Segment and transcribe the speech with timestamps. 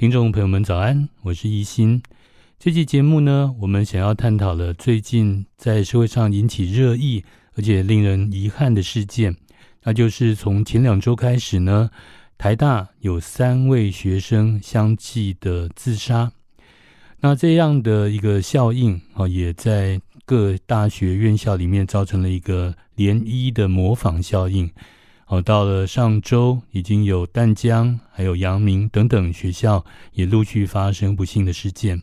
[0.00, 1.08] 听众朋友们，早安！
[1.22, 2.00] 我是亦欣。
[2.56, 7.24] 这期节目呢，我们想要探讨了最近在社会上引起热议
[7.56, 9.34] 而且令人遗憾的事件，
[9.82, 11.90] 那就是从前两周开始呢，
[12.38, 16.30] 台大有三位学生相继的自杀。
[17.18, 24.70] 那这样的一个效应啊，也在各大学院校里面造成了一个涟漪的模仿效应。
[25.28, 32.02] 哦，到了上周，已经有淡江、还有阳明等等学校也陆续发生不幸的事件。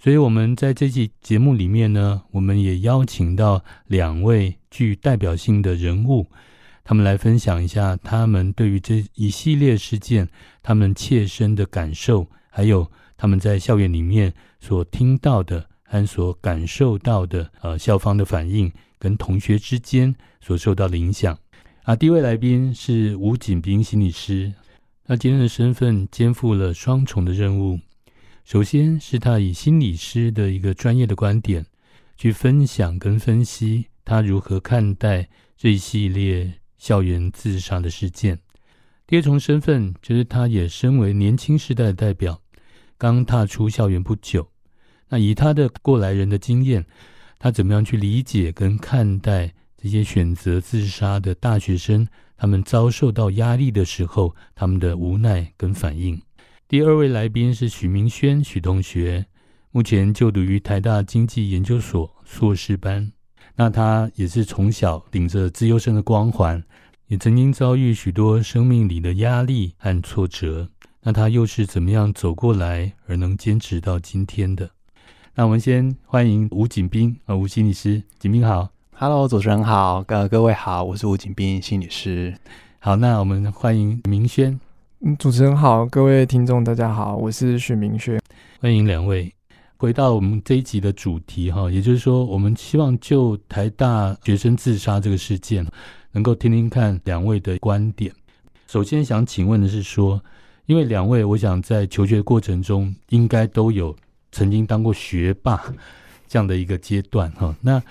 [0.00, 6.26] 所以，我们在这期节目里面呢，我们也邀请到两位具代表性的人物，
[6.82, 10.28] 他们来分享一下他们对于这一系列事件
[10.60, 21.38] 他们切身的感受，还有他们在校园里面所听到的和所感受到的，呃，校方的反应跟同学之间所受到的影响。
[21.90, 24.54] 啊，第一位来宾是吴瑾彬心理师，
[25.04, 27.80] 他今天的身份肩负了双重的任务。
[28.44, 31.66] 首先是他以心理师的一个专业的观点
[32.16, 38.38] 去分享跟分析他如何看待这一系列校园自杀的事件。
[39.08, 42.40] 第二重身份就是他也身为年轻时代的代表，
[42.96, 44.48] 刚踏出校园不久，
[45.08, 46.86] 那以他的过来人的经验，
[47.40, 49.54] 他怎么样去理解跟看待？
[49.82, 56.20] 这些选择自杀的大学生，他们遭受到压力的时候，他们的无奈跟反应。
[56.68, 59.24] 第二位来宾是许明轩许同学，
[59.70, 63.10] 目前就读于台大经济研究所硕士班。
[63.56, 66.62] 那他也是从小顶着资优生的光环，
[67.08, 70.68] 也曾经遭遇许多生命里的压力和挫折。
[71.02, 74.70] 那他又是怎么样走过来，而能坚持到今天的？
[75.34, 78.68] 那我们先欢迎吴瑾彬啊，吴心理师，瑾彬好。
[79.02, 82.36] Hello，主持人好，各各位好，我是吴景斌心理师。
[82.80, 84.60] 好，那我们欢迎明轩。
[85.00, 88.20] 嗯，主持人好，各位听众大家好，我是许明轩。
[88.60, 89.32] 欢迎两位
[89.78, 95.66] 回到我们这一集的主题哈，也就是说，我们希望就台大学生自杀这个事件，
[96.12, 98.12] 能够听听看两位的观点。
[98.66, 100.22] 首先想请问的是说，
[100.66, 103.96] 因为两位我想在求学过程中应该都有
[104.30, 105.58] 曾经当过学霸
[106.28, 107.82] 这样的一个阶段哈，那。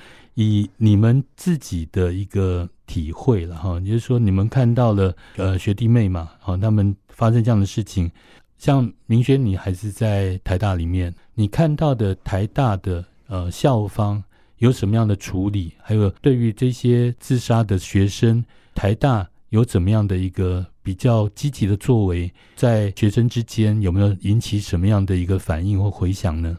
[0.41, 8.09] 以你们自己的一个体会了哈，也就是说，你们看到了呃学弟妹嘛，好，他们发生这样的事情，
[8.57, 14.23] 像明轩，你还是在台大里面，你看到的台大的呃校方
[14.59, 15.73] 有什么样的处理？
[15.81, 18.41] 还有对于这些自杀的学生，
[18.73, 26.57] 台大有怎么样的一个比较积极的作为，在学生之间有没有引起什么样的一个反应或回响呢？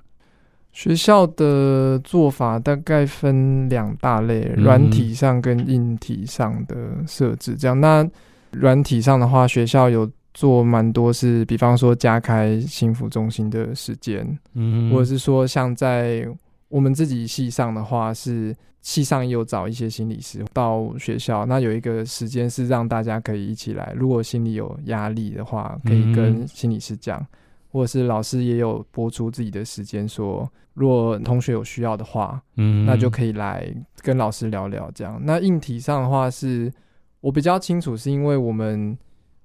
[0.72, 6.76] 学校的做法大概分两大类，软体上跟硬体上的
[7.06, 7.54] 设置。
[7.54, 8.08] 这样，那
[8.53, 16.26] 软体上的话，学校有做蛮多，是比方说加开幸福中心的时间，嗯，或者是说像在
[16.69, 27.26] 我们自己系上的话，是系上也有找一些心理师到学校，那有一个时间是让大家可以一起来，如果心里有压力的话，可以跟心理师讲。
[27.72, 33.72] 或者是老师也有播出自己的时间，说如果同学有需要的话，嗯，那就可以来
[34.03, 35.20] 跟老师聊聊这样。
[35.25, 36.72] 那硬体上的话是，是
[37.20, 38.98] 我比较清楚，是因为我们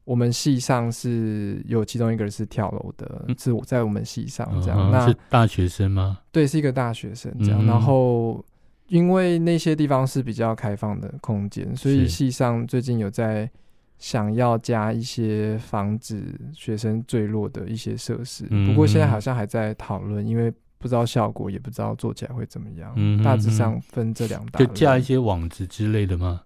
[0.03, 4.91] 我们系上是有其中一个人是跳楼的，是我在我们系上这样。
[4.91, 6.19] 那是大学生吗？
[6.31, 7.65] 对，是一个大学生这样。
[7.65, 8.43] 然后
[8.87, 13.49] 因为那些地方是比较开放的空间，所以系上最近有在。
[13.97, 22.93] 想要加一些防止学生坠落的一些设施，不过现在好像还在讨论，因为不知道效果，也不知道做起来会怎么样。
[22.95, 26.41] 嗯，大致上分这两大，就架一些网子之类的吗？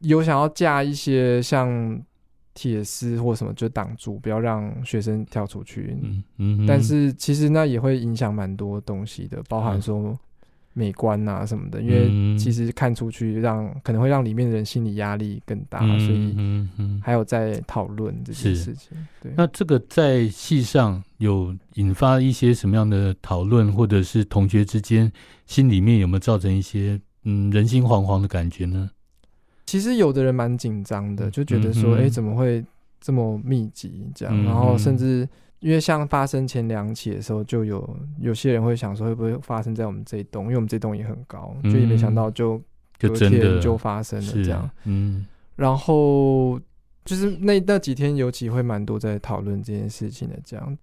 [0.00, 2.00] 有想要架一些像
[2.52, 5.96] 铁丝或什么，就挡住，不要让学生跳出去。
[6.02, 10.16] 嗯嗯，但是其实那也会影响蛮多东西的，包含说。
[10.78, 18.90] 美观啊什么的，因为其实看出去让、嗯、可能会让里面的人心理压力更大，嗯、所以还有在讨论这些事情。
[19.22, 25.10] 对，那这个在戏上有引发一些什么样的讨论，或者是同学之间
[25.46, 28.90] 心里面有没有造成一些嗯人心惶惶的感觉呢？
[29.64, 32.62] 其实有的人蛮紧张的，就觉得说，哎、嗯欸，怎么会
[33.00, 34.42] 这么密集这样？
[34.42, 35.26] 嗯、然后甚至。
[35.60, 40.44] 因为像发生前两起的时候，就有有些人会想说，会不会发生在我们这一栋？
[40.44, 42.60] 因为我们这栋也很高，嗯、就也没想到就
[42.98, 44.70] 隔天就发生了这样。
[44.84, 45.26] 嗯，
[45.56, 46.60] 然后
[47.04, 50.78] 就是那那几天，尤其会蛮多在讨论这件事情的这样。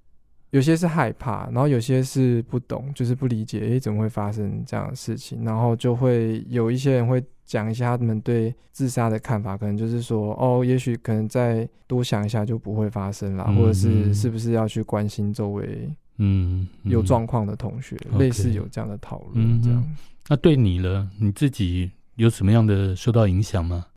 [0.53, 5.43] 有些是害怕，然后有些是不懂，就是不理解，诶，怎么会发生这样的事情？
[5.43, 15.89] 然后就会有一些人会讲一下他们对自杀的看法，可能就是说，哦，也许可能再多想一下就不会发生了，嗯、或者是是不是要去关心周围
[16.19, 19.97] 嗯有状况的同学，类似有这样的讨论，这样、嗯。
[20.27, 23.87] 那对你呢，你自己有什么样的受到影响吗？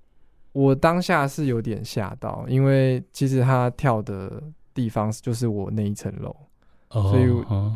[0.52, 4.42] 我当下是有点吓到，因为其实他跳的
[4.72, 6.34] 地方就是我那一层楼。
[6.90, 7.26] 所以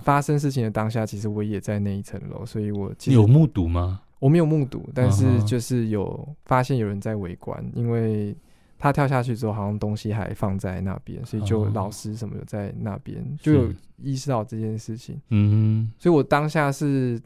[0.03, 4.01] 发生事情的当下，其实我也在那一层楼，所以我其实有目睹吗？
[4.19, 8.37] 我没有目睹，但是就是有发现有人在围观，因为
[8.79, 15.21] 他跳下去之后，好像东西还放在那边，所以就老师什么的在那边就有意识到这件事情。
[15.31, 17.21] 嗯，所以我当下是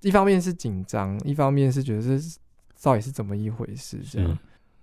[0.00, 2.16] 一方面是紧张，一方面是觉得这
[2.82, 4.38] 到底是怎么一回事这样，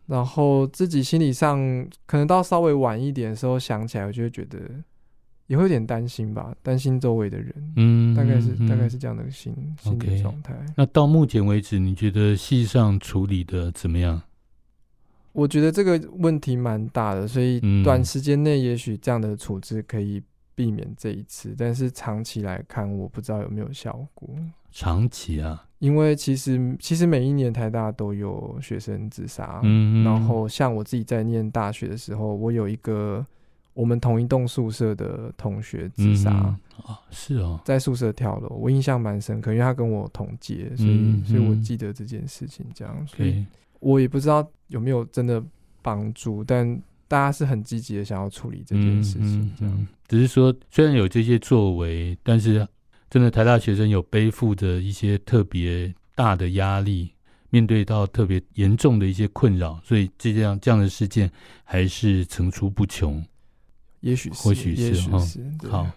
[0.05, 1.57] 然后自己心理上
[2.05, 4.59] 可能到稍微晚一点的时候想起来，我就会觉得。
[5.47, 10.55] 也会有点担心吧，担心周围的人，嗯，大概是、嗯、大概是这样的心、嗯、心理状态。
[10.75, 14.19] 那到目前为止，你觉得系上处理的怎么样？
[15.33, 20.19] 我觉得这个问题蛮大的，所以短时间内也许这样的处置可以
[20.55, 24.27] 避免这一次，嗯、但是长期来看，我不知道有没有效果。
[24.71, 33.23] 长期啊，因为其实其实每一年台大都有学生自杀，嗯，然后像我自己在念大学的时候，我有一个。
[33.75, 42.65] 我们同一栋宿舍的同学自杀啊，是哦，在宿舍跳楼，我印象蛮深刻，因为他跟我同届，所以、嗯、所以我记得这件事情。
[42.73, 43.45] 这样，嗯、所以
[43.81, 45.43] 我也不知道有没有真的
[45.81, 49.51] 帮助，但大家是很积极的想要处理这件事情。
[49.59, 52.65] 这样、只是说虽然有这些作为，但是
[53.09, 57.11] 真的台大学生有背负着一些特别大的压力，
[57.49, 61.29] 面对到特别严重的一些困扰，所以这样这样的事件
[61.65, 63.21] 还是层出不穷。
[64.05, 65.19] 也许是，或许是哈。
[65.67, 65.87] 好，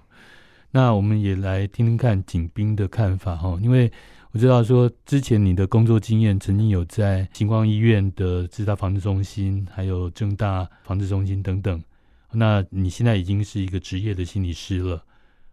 [0.70, 3.58] 那我们也来听听看景彬的看法哈。
[3.62, 3.92] 因为
[4.30, 11.82] 我知道说，之前你的工作经验曾经有在星光医院的自杀防治中心，还有正大防治中心等等。
[12.32, 15.04] 那你现在已经是一个职业的心理师了。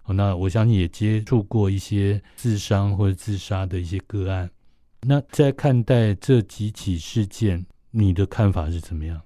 [0.08, 4.50] 那我相信也接触过一些自伤或者自杀的一些个案。
[5.02, 9.22] 那在看待这几起事件，你的看法是怎么样？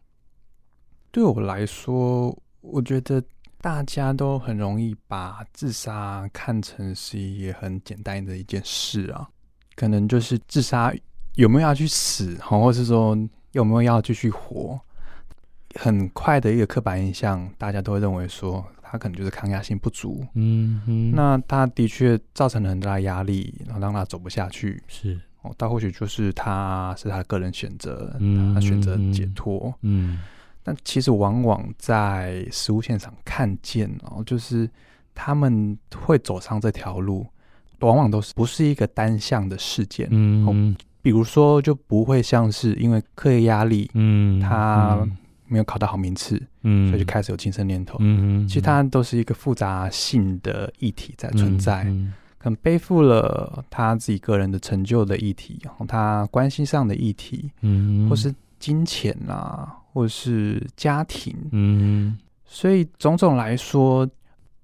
[1.11, 2.35] 对我来说。
[2.61, 3.23] 我觉得
[3.61, 9.27] 大家都很容易把自杀看成是一个很简单的一件事啊，
[9.75, 10.93] 可能就是自杀
[11.35, 13.17] 有没有要去死，或者是说
[13.51, 14.79] 有没有要继续活，
[15.75, 25.19] 很快的一个刻板印象，大家都会认为说他可能就是抗压性不足，嗯嗯，那他的确造成了很大的压力，然后让他走不下去，是。
[25.41, 30.13] 哦，但或许就是他是他的个人选择，嗯，他选择解脱，嗯。
[30.13, 30.19] 嗯
[30.63, 34.69] 但其实往往在实物现场看见哦，就是
[35.15, 37.25] 他们会走上这条路，
[37.79, 40.07] 往往都是不是一个单向的事件。
[40.11, 45.07] 嗯，比如说就不会像是因为课业压力，嗯，他
[45.47, 47.97] 没有考到好名次，嗯，所以就开始有轻生念头。
[48.01, 51.83] 嗯，其实它都是一个复杂性的议题在存在，
[52.37, 59.75] 可能背负了他自己个人的成就的议题，然后他关系上的议题，嗯，或是金钱啊。
[59.91, 64.07] 或是家庭，嗯，所以种种来说，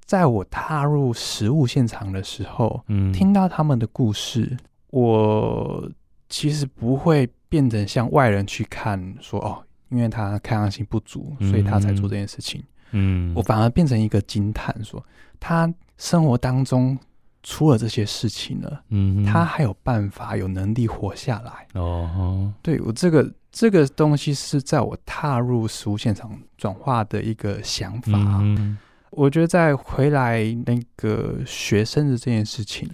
[0.05, 4.55] 在我踏入实物现场的时候，嗯，听到他们的故事，
[4.91, 5.89] 我
[6.29, 15.03] 其实不会变成像外人去看，说哦，因为他抗压性不足，所以他才做这件事情，嗯，我反而变成一个惊叹，说
[15.39, 16.97] 他生活当中
[17.41, 23.29] 出了这些事情了，嗯，他还有办法、有能力活下来，哦，对我这个。
[23.55, 28.11] 这个东西是在我踏入实务现场转化的一个想法。
[28.41, 28.77] 嗯，
[29.11, 32.85] 我觉得在回来那个学生的这件事情，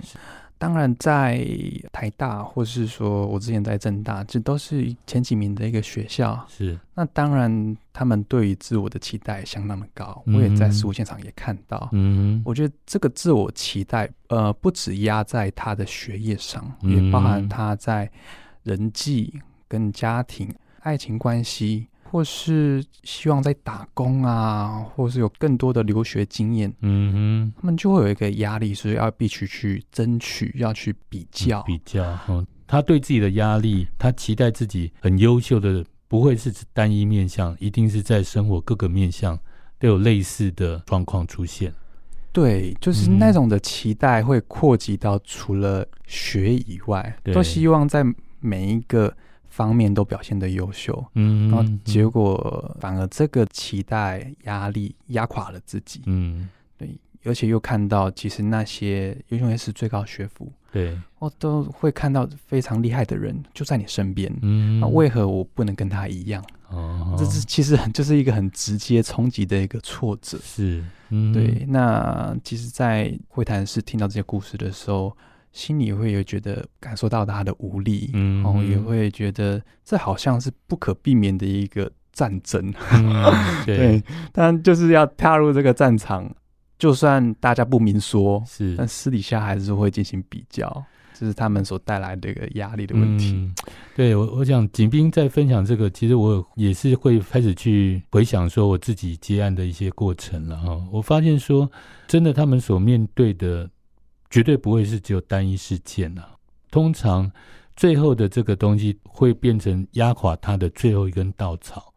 [0.60, 1.44] 当然在
[1.91, 6.46] 台大或是说我之前在政大，这都是前几名的一个学校。
[6.48, 10.22] 是，那当然他们对于自我的期待相当的高。
[10.27, 11.89] 我也在实务现场也看到。
[11.94, 18.08] 嗯，我觉得这个自我期待，呃，不止压在他的学业上，也包含他在
[18.62, 19.41] 人际。
[19.72, 32.20] 跟家庭、爱情关系，或是希望在打工啊，或是有更多的留学经验，嗯哼，他们就会有一个压力，是要必须去争取，要去比较，比较。
[32.28, 39.40] 嗯，他对自己的压力，他期待自己很优秀的，不会是单一面向，一定是在生活各个面向
[39.80, 41.74] 都有类似的状况出现。
[42.34, 48.04] 对，就是那种的期待会扩及到除了学以外，嗯，都希望在
[48.42, 49.16] 每一个。
[49.51, 56.89] 方面都表现的优秀，嗯，然后结果反而这个期待压力压垮了自己，嗯，对，
[57.25, 66.41] 而且又看到其实那些优秀也是最高学府，对，我都会看到非常厉害的人就在你身边，嗯，那为何我不能跟他一样？
[66.70, 71.65] 哦，这是其实很就是一个很直接冲击的一个挫折，是，嗯，对。
[71.67, 75.13] 那其实，在会谈室听到这些故事的时候，
[75.51, 83.24] 心里会有觉得感受到他的无力，嗯，然后也会觉得这好像是不可避免的一个战争，嗯、
[83.65, 86.29] 对，对，但就是要踏入这个战场，
[86.77, 90.84] 就算大家不明说，是，但私底下还是会进行比较。
[91.13, 93.34] 这是他们所带来的一个压力的问题。
[93.34, 93.53] 嗯、
[93.96, 100.81] 对我，我想景斌在分享这个，其实我也是会开始去回想说我自己接案的一些过程了哈。
[100.91, 101.70] 我发现说，
[102.08, 103.70] 真的他们所面对的
[104.31, 106.35] 绝对不会是只有单一事件啊。
[106.71, 107.29] 通常
[107.75, 111.93] 最后的这个东西会变成压垮他的最后一根稻草。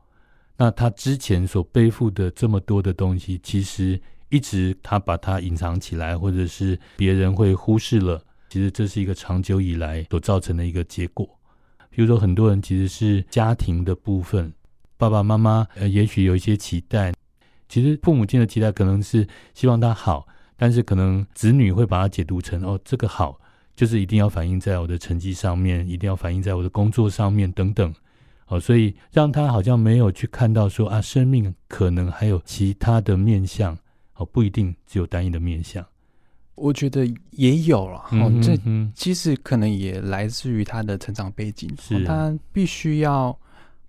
[0.57, 8.23] 那他之前所背负的这么多的东西，其实一直他把它隐藏起来，或者是别人会忽视了。
[8.49, 11.29] 其实这是一个长久以来所造成的一个结果。
[11.91, 14.53] 比如说，很多人其实是家庭的部分，
[14.97, 17.13] 爸爸妈妈呃，也许有一些期待。
[17.69, 20.27] 其实父母亲的期待可能是希望他好，
[20.57, 23.41] 但是可能子女会把它解读成哦，这个好
[23.75, 27.93] 就是一定要反映在我的成绩上面，一定要反映在我的工作上面等等。
[28.47, 33.77] 哦，所以让他好像没有去看到说啊，生命可能还有其他的面相，
[34.17, 35.85] 哦，不一定只有单一的面相。
[36.55, 38.57] 我觉得也有了，哦，这
[38.95, 43.37] 其实可能也来自于他的成长背景，是他必须要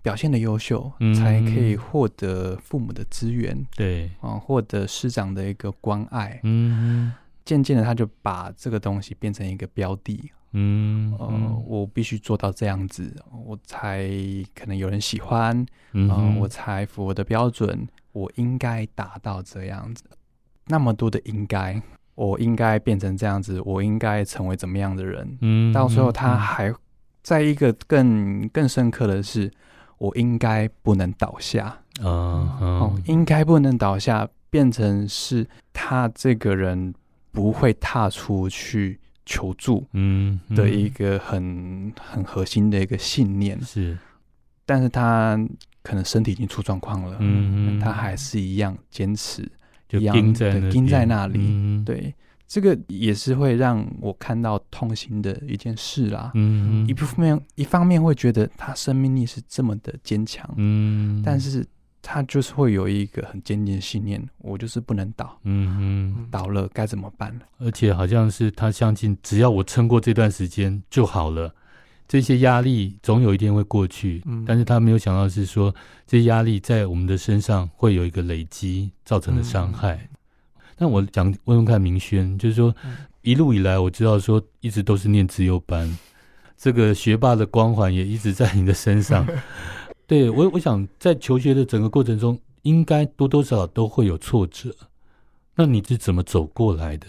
[0.06, 7.12] 表现的优秀，才可以获得父母的资源，对，啊，获得师长的一个关爱，嗯，
[7.44, 13.12] 渐渐的他就把这个东西变成一个标的，嗯，呃，我必须做到这样子，
[13.44, 14.08] 我才
[14.54, 20.04] 可能有人喜欢，嗯，我才符合的标准，我应该达到这样子，
[20.68, 21.82] 那么多的应该。
[22.14, 25.36] 我应该变成这样子，我应该成为怎么样的人？
[25.42, 26.72] 嗯，到时候他还
[27.22, 29.52] 在一个更更深刻的是，
[29.98, 31.66] 我应该不能倒下。
[32.00, 36.94] 啊，哦，哦，应该不能倒下，变成是他这个人
[37.32, 43.60] 不会踏出去求助，嗯，的一个很、嗯、很核心的一个信念。
[43.62, 43.96] 是，
[44.64, 45.38] 但是他
[45.82, 49.50] 可能身体已经出状况了，嗯，他还是一样坚持。
[49.88, 52.12] 就钉在钉在那里，嗯、对，
[52.48, 56.30] 这个也是会让我看到痛心的一件事啦。
[56.34, 61.66] 嗯，一部分面一方面会觉得他生命力是这么的坚强，嗯，但是
[62.00, 67.36] 他就是会有一个很坚定的信念，我就是不能倒，嗯嗯，倒了该怎么办？
[67.58, 71.52] 而且好像是他相信，只要我撑过这段时间就好了。
[72.08, 75.74] 这些压力总有一天会过去，嗯，但是他没有想到是说，
[76.06, 80.08] 这些压力在我们的身上会有一个累积造成的伤害。
[80.12, 80.15] 那、
[80.78, 82.74] 嗯、我讲问问看明轩，就是说
[83.22, 85.96] 一路以来我知道说一直都是念资优班，
[86.56, 89.26] 这个学霸的光环也一直在你的身上。
[90.06, 94.74] 对，我，我想在求学的整个过程中，应该多多少少都会有挫折。
[95.54, 97.06] 那你是怎么走过来的？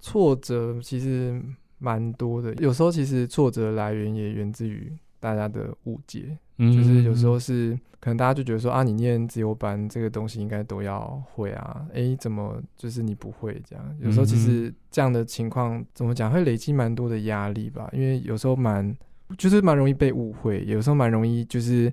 [0.00, 1.42] 挫折其实。
[1.80, 13.96] 蛮多的，有时候其实挫折来源也源自于大家的误解，嗯，就是有时候是可能大家就觉得说啊，你念自由班这个东西应该都要会啊，哎、欸，怎么就是你不会这样？
[14.00, 18.96] 有时候其实这样的情况怎么讲会累积蛮多的压力吧，因为有时候蛮
[19.36, 21.92] 就是蛮容易被误会，有时候蛮容易就是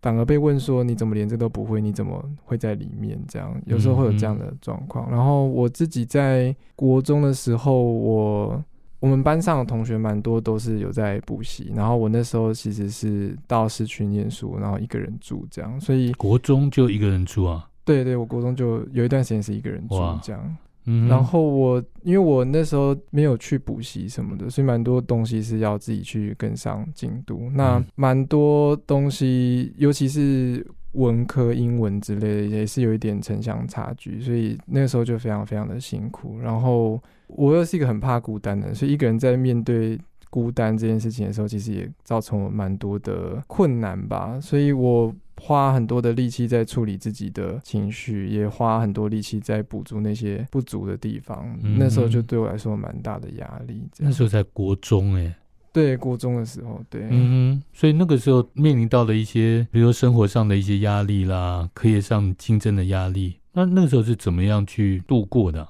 [0.00, 1.80] 反而被问说你怎么连这都不会？
[1.80, 3.20] 你怎么会在里面？
[3.26, 5.10] 这样有时候会有这样的状况。
[5.10, 8.64] 然后我自己在国中的时候，我。
[9.02, 17.68] 我们班上的同学蛮多都是有在补习，然后我那时候其实是到市区念书，然后一个人住这样，所以国中就一个人住啊？
[17.84, 20.56] 对对，我国中就有一段时间是一个人住这样。
[20.84, 27.50] 嗯，然后我因为我那时候没有去补习什么的，所以蛮多东西是要自己去跟上进度。
[27.54, 36.38] 那蛮多东西，尤其是文科、英文之类的，也是有一点城乡差距，所以那个时候就非常非常的辛苦。
[36.38, 37.02] 然后。
[37.36, 39.98] 我又是一个很怕孤单的，所以一个人在面对
[40.30, 44.40] 孤单这件事情的时候，其实也造成我蛮多的困难吧。
[44.40, 51.44] 所以我花很多的力气在处理自己的情绪，也花很多力气在补足那些不足的地方。
[51.62, 53.82] 嗯、那时候就对我来说蛮大的压力。
[53.98, 55.36] 那时候在国中哎、欸，
[55.72, 65.68] 对，国中的时候，对，嗯，所以那个时候面临到了一些，比如说生活上的一些压力啦，课业上竞争的压力，那那个时候是怎么样去度过的？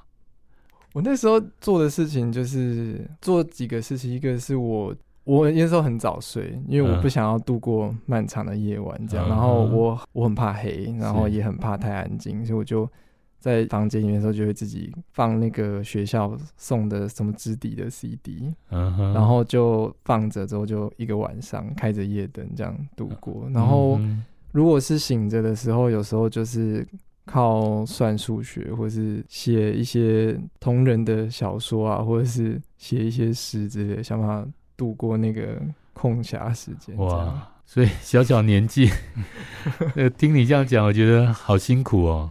[0.93, 4.95] 我那时候做的事情就是做几个事情，一个是我
[5.25, 9.29] 我那时候很早睡，因为我不想要度过漫长的夜晚这样。
[9.29, 12.89] 然后我我很怕黑，然后也很怕太安静，所以我就
[13.39, 23.49] 在房间里面的时候，就会自己放那个学校送的什么直笛的 CD，嗯，然后就放着之后就一个晚上开着夜灯这样度过。
[23.53, 23.99] 然后
[24.53, 26.87] 如果是醒着的时候，有时候就是
[27.25, 35.61] 靠算数学，或是写一些同人的小说啊，或者是写一些诗之类，想办法度过那个
[35.93, 36.97] 空暇时间。
[36.97, 37.49] 哇！
[37.65, 38.91] 所以小小年纪，
[39.97, 42.31] 呃，听你这样讲，我觉得好辛苦哦。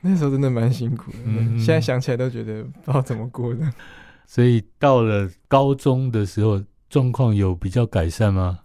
[0.00, 3.66] 那时候真的蛮辛苦的，嗯，现在想起来都觉得不知道怎么过的。
[4.26, 6.60] 所以到了高中的时候，
[6.90, 8.58] 状况有比较改善吗？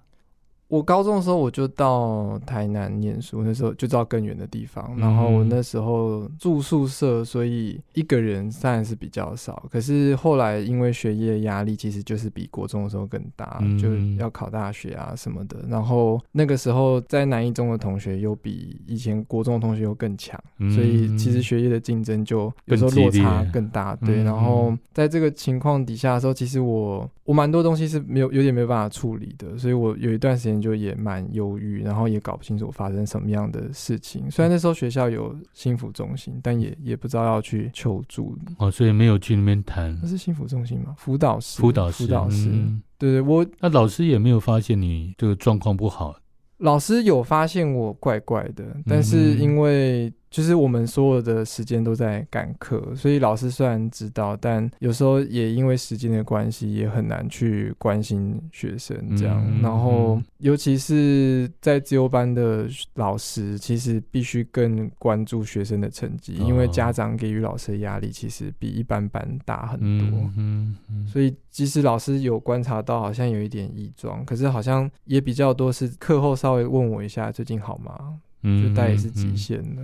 [0.69, 4.95] 我高中的时候，我就到台南念书，那时候就到更远的地方。
[4.97, 9.67] 然后我那时候住宿舍，所以一个人当然是比较少。
[9.71, 15.57] 可是后来因为学业压力，其实就是比国中的时候更大，就要考大学啊什么的。
[15.67, 20.39] 然后那个时候在南一中的同学又比以前国中的同学又更强，
[20.75, 23.95] 所以其实学业的竞争就有时候落差更大。
[24.05, 30.58] 对，然后在这个情况底下的时候，其实我我蛮多东西是没有有点没有办法处理的，所以我有一段时间。
[30.61, 34.29] 就也蛮忧郁，然后也搞不清楚发生什么样的事情。
[34.29, 39.97] 虽然那时候学校有幸福中心，但也也不知道要去求助哦，所以没有去那边谈。
[40.01, 40.95] 那是幸福中心吗？
[40.97, 42.49] 辅导师，辅导室，辅导师。
[42.49, 46.15] 嗯、对对，我那老师也没有发现你这个状况不好。
[46.57, 59.43] 老师有发现我怪怪的，但是因为就是我们所有的时间都在赶课，所以老师虽然知道，但有时候也因为时间的关系，也很难去关心学生这样。
[59.61, 70.77] 然后尤其是在自由班的老师，其实必须更关注学生的成绩，因为家长给予老师的压力其实比一般班大很多嗯。
[71.07, 78.19] 所以即使老师有观察到好像有一点异状，可是好像也比较多是课后稍微问我一下最近好吗？
[78.43, 79.81] 就大概也是极限的。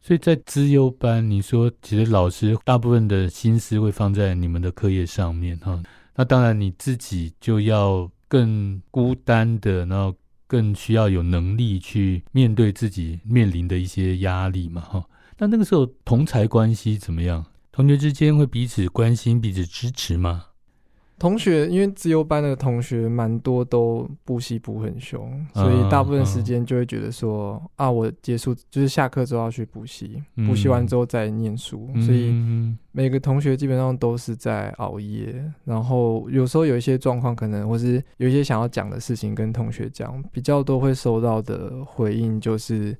[0.00, 5.82] 所以在资优班，你说其实老师大部分的心思会放在你们的课业上面哈。
[6.14, 10.14] 那当然你自己就要更孤单的，然后
[10.46, 15.04] 更需要有能力去面对自己面临的一些压力嘛哈。
[15.36, 17.44] 那那个时候同才关系怎么样？
[17.70, 20.46] 同学之间会彼此关心、彼此支持吗？
[21.18, 32.32] 同学，因为自由班的同学蛮多都补习补很凶，所以大部分时间就会觉得说啊，啊，我结束就是下课之后要去补习，补习完之后再念书，嗯，所以
[32.92, 35.44] 每个同学基本上都是在熬夜。
[35.64, 42.96] 然后有时候有一些状况，可能或是有一些想要讲的事情跟同学讲，比较多会收到的回应就是。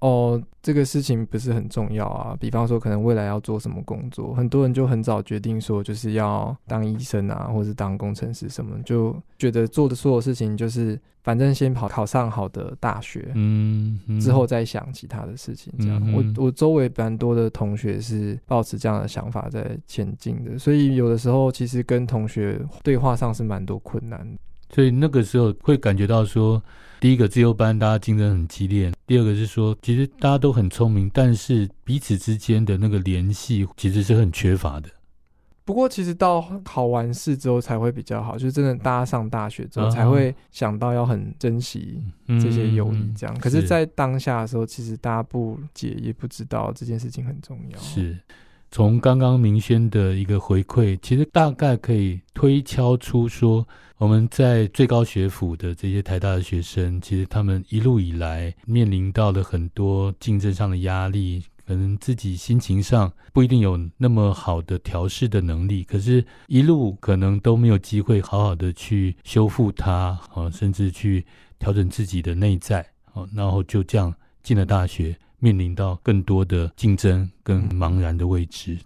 [0.00, 2.36] 哦，这个事情不是很重要啊。
[2.38, 15.72] 比方说，可能未来要做什么工作，很多人就很早决定说，就是要当医生啊，或是当工程师什么，就觉得做的所有事情就是，反正先考考上好的大学，嗯，嗯，之后再想其他的事情。
[15.78, 24.38] 这样，嗯、我我周围蛮多的同学是抱持这样的想法在前进的，所以有的时候其实跟同学对话上是蛮多困难的。
[24.74, 26.62] 所以那个时候会感觉到说。
[26.98, 34.88] 第一个自由班，大家竞争很激烈；第二个是说，其实大家都很聪明，但是彼此之间的那个联系其实是很缺乏的。
[35.66, 43.12] 不过，其实到考完试之后才会比较好，就是真的大家上大学之后才会想到要很珍惜这些友谊。
[43.14, 47.78] 这样，可是，在当下的时候，其实大家不解，也不知道这件事情很重要。
[47.78, 48.18] 是。
[48.76, 71.24] 从刚刚明轩的一个回馈，其实大概可以推敲出说，我们在最高学府的这些台大的学生，其实他们一路以来面临到了很多竞争上的压力，可能自己心情上不一定有那么好的调试的能力，可是，一路可能都没有机会好好的去修复它，啊，甚至去
[71.58, 75.16] 调整自己的内在，啊，然后就这样进了大学。
[75.46, 78.76] 面临到更多的竞争跟茫然的未知，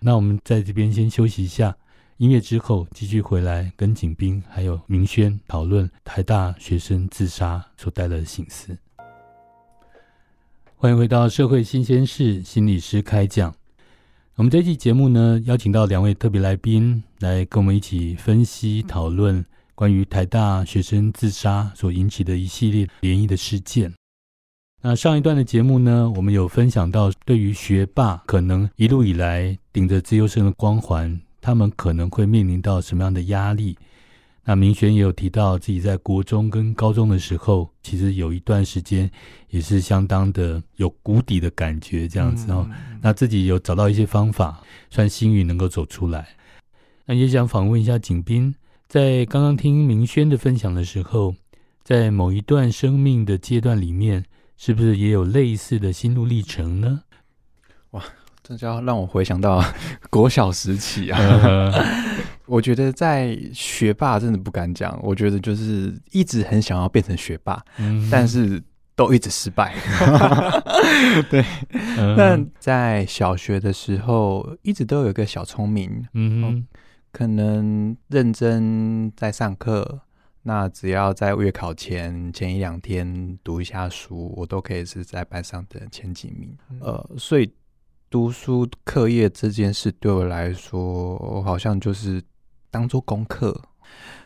[0.00, 1.76] 那我们在这边先休息一下，
[2.16, 8.76] 音乐之后继续回来跟景斌还有明轩讨论台大学生自杀所带来的醒思。
[10.74, 13.54] 欢迎回到社会新鲜事，心理师开讲。
[14.34, 19.44] 我们这期节目呢，邀请到两位特别来宾来跟我们一起分析讨论
[19.76, 23.94] 关于台大学生自杀所引起的一系列涟漪的事件。
[24.84, 33.78] 那上一段的节目呢，我们有分享到，对于学霸可能一路以来顶着资优生的光环，他们可能会面临到什么样的压力？
[34.44, 39.08] 那明轩也有提到自己在国中跟高中的时候，其实有一段时间
[39.50, 42.68] 也是相当的有谷底的感觉，这样子哦。
[43.00, 46.26] 那自己有找到一些方法，算幸运能够走出来。
[47.06, 48.52] 那也想访问一下景斌，
[48.88, 51.36] 在刚刚听明轩的分享的时候，
[51.84, 54.24] 在某一段生命的阶段里面。
[54.56, 57.02] 是不是也有类似的心路历程呢？
[57.90, 58.02] 哇，
[58.42, 59.64] 这就要让我回想到
[60.10, 61.18] 国小时期啊。
[62.46, 68.62] 我觉得在学霸真的不敢讲，我觉得就是一直很想要变成学霸，嗯、但是
[68.94, 69.74] 都一直失败。
[71.30, 76.66] 对，嗯、但在小学的时候，一直都有一个小聪明，嗯哼，
[77.10, 80.00] 可能认真在上课。
[80.42, 86.56] 那只要在月考前前一两天读一下书，我都可以是在班上的前几名。
[86.70, 87.52] 嗯、呃，所以
[88.10, 92.22] 读书课业这件事对我来说，我好像就是
[92.70, 93.58] 当做功课。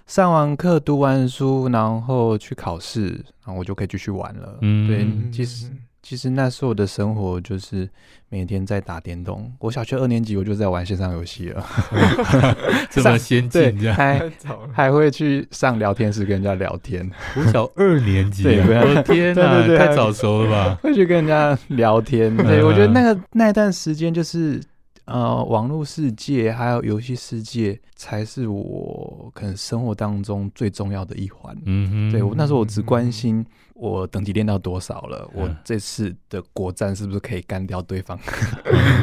[0.06, 3.08] 上完课读完书，然后去考试，
[3.44, 4.58] 然后我就可以继续玩了。
[4.62, 5.70] 嗯，对，其实。
[6.08, 7.88] 其实那时候的生活就是
[8.28, 9.52] 每天在打电动。
[9.58, 11.66] 我小学二年级我就在玩线上游戏了
[12.88, 14.30] 这么先进，这样还
[14.72, 17.10] 还会去上聊天室跟人家聊天。
[17.34, 20.78] 我小二年级，我的天哪，太早熟了吧？
[20.80, 22.36] 会去跟人家聊天。
[22.36, 24.62] 对，我觉得那个那一段时间就是
[25.06, 31.52] 呃，网络世界还有游戏世界才是我可能生活当中最重要的一环。
[31.64, 33.44] 嗯哼，对，我那时候我只关心。
[33.76, 35.30] 我等级练到多少了？
[35.34, 38.18] 我这次的国战是不是可以干掉对方？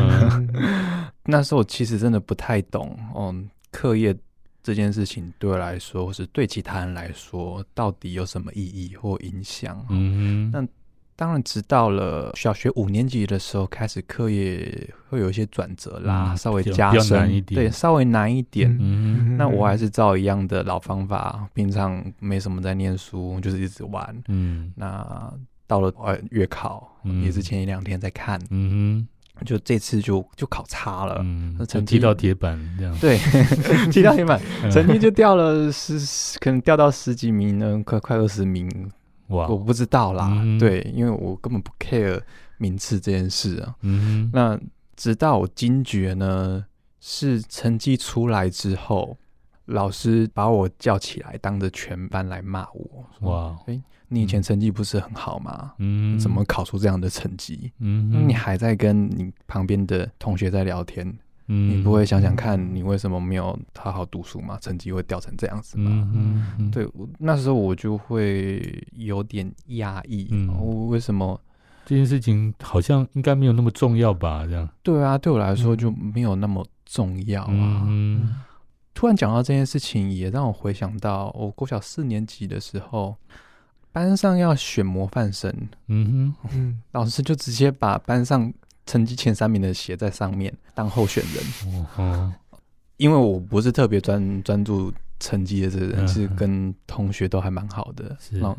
[1.25, 4.15] 那时候我其实真的不太懂，嗯，课业
[4.61, 9.85] 这件事情对我来说，或是对其他人来说，到底有什么意义或影响？
[9.89, 10.67] 嗯哼，那。
[11.15, 18.75] 当然，直到了小学五年级的时候，开始课业会有一些转折啦，嗯、稍微加深一点，对，稍微难一点。
[18.81, 24.23] 嗯、那我还是照一样的老方法，平常没什么在念书，就是一直玩。
[24.27, 25.31] 嗯，那
[25.67, 28.39] 到了呃月考，嗯、也是前一两天在看。
[28.49, 29.05] 嗯
[29.39, 32.97] 哼，就这次就就考差了，嗯，成绩踢到铁板这样。
[32.97, 33.19] 对，
[33.93, 35.99] 踢到铁板， 成绩就掉了十，
[36.39, 38.67] 可能掉到十几名呢，快快二十名。
[39.33, 42.21] 我不知道啦，嗯、对，因为我根本不 care
[42.57, 43.75] 名次这件事啊。
[43.81, 44.59] 嗯，那
[44.95, 46.65] 直到我惊觉呢，
[46.99, 49.17] 是成绩出来之后，
[49.65, 53.05] 老师把我叫起来，当着全班来骂我。
[53.21, 55.73] 哇，哎，你以前成绩不是很好吗？
[55.79, 57.71] 嗯，怎么考出这样的成绩？
[57.79, 61.17] 嗯，你还在跟你旁边的同学在聊天。
[61.47, 64.57] 嗯，你不会想想看你为什么没有好好读书吗？
[64.61, 65.91] 成绩会掉成这样子吗？
[65.91, 66.87] 嗯嗯嗯、对，
[67.19, 70.27] 那时候我就会有点压抑。
[70.31, 71.39] 嗯，我为什么
[71.85, 74.45] 这件事情好像应该没有那么重要吧？
[74.47, 74.69] 这样。
[74.81, 77.87] 对啊，对我来说就没有那么重要啊。
[78.93, 83.17] 突然讲到这件事情，也让我回想到我国小四年级的时候，
[83.91, 85.53] 班上要选模范生。
[85.87, 88.53] 嗯哼，嗯， 老师就直接把班上。
[88.85, 92.33] 成绩前三名的写在上面当候选人，哦、
[92.97, 98.15] 因为我不是特别专专注成绩的这个人，其实、嗯、跟同学都还蛮好的。
[98.19, 98.37] 是。
[98.37, 98.55] 那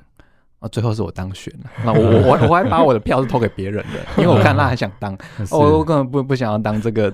[0.60, 1.70] 啊，最后是我当选了。
[1.84, 5.54] 那我我我还把我的票是投给别人的， 因为我看他还想当， 是。
[5.54, 7.12] 哦、我根本不不想要当这个，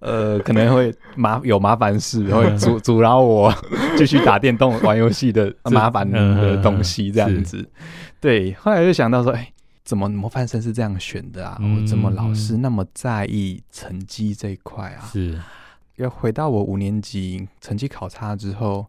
[0.00, 3.54] 呃，可能会麻有麻烦事，会阻阻挠我
[3.96, 7.58] 继续打电动玩游戏的麻烦的东西这样子。
[7.58, 7.68] 是。
[8.20, 9.52] 对，后来就想到说，哎。
[9.90, 11.58] 怎么模范生是这样选的啊？
[11.60, 15.04] 嗯、怎么老师那么在意成绩这一块啊？
[15.12, 15.36] 是，
[15.96, 18.86] 要回到我五年级成绩考差之后，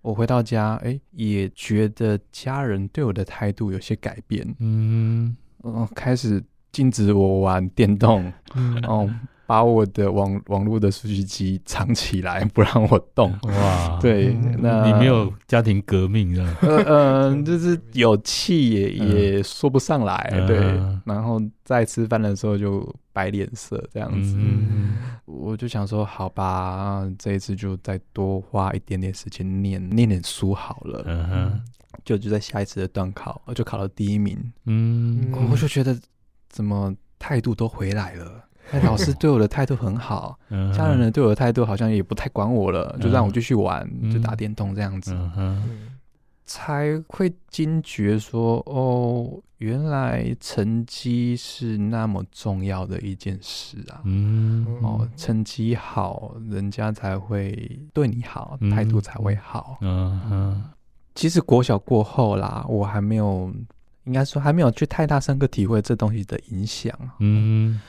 [0.00, 4.44] 我回到家，哎，也觉得家人对我的态度有些改变。
[4.58, 8.24] 嗯，嗯，开始禁止我玩电动。
[8.56, 8.82] 嗯。
[8.88, 9.20] 嗯
[9.52, 13.30] 把我的网网络的数据机藏起来， 不让我动。
[13.42, 16.56] 哇，对，那你没有家庭革命啊？
[16.64, 16.70] 嗯？
[16.70, 16.84] 呃
[17.28, 20.26] 呃，就是有气也也说不上来。
[20.32, 20.56] 嗯、对，
[21.04, 24.34] 然后在吃饭的时候就摆脸色这样子。
[24.38, 31.04] 嗯、我就想说，好吧，这一次就再多花一点点时间念念点书好了。
[31.04, 31.60] 嗯哼，
[32.06, 34.38] 就就在下一次的段考，我就考了第一名。
[34.64, 35.94] 嗯，我就觉得
[36.48, 38.48] 怎么态度都回来了。
[38.70, 40.38] 哎，老师对我的态度很好，
[40.72, 45.16] 家人呢对我的态度好像也不太管我了，就让我继续玩，就打电动这样子，
[46.44, 54.02] 才会惊觉说，哦，原来成绩是那么重要的一件事啊。
[54.04, 59.78] 嗯，哦，成绩好，人家才会对你好，态度才会好。
[59.80, 60.64] 嗯嗯，
[61.14, 63.50] 其实国小过后啦，我还没有，
[64.04, 66.92] 应该说还没有去太大深刻体会这东西的影响。
[67.20, 67.80] 嗯。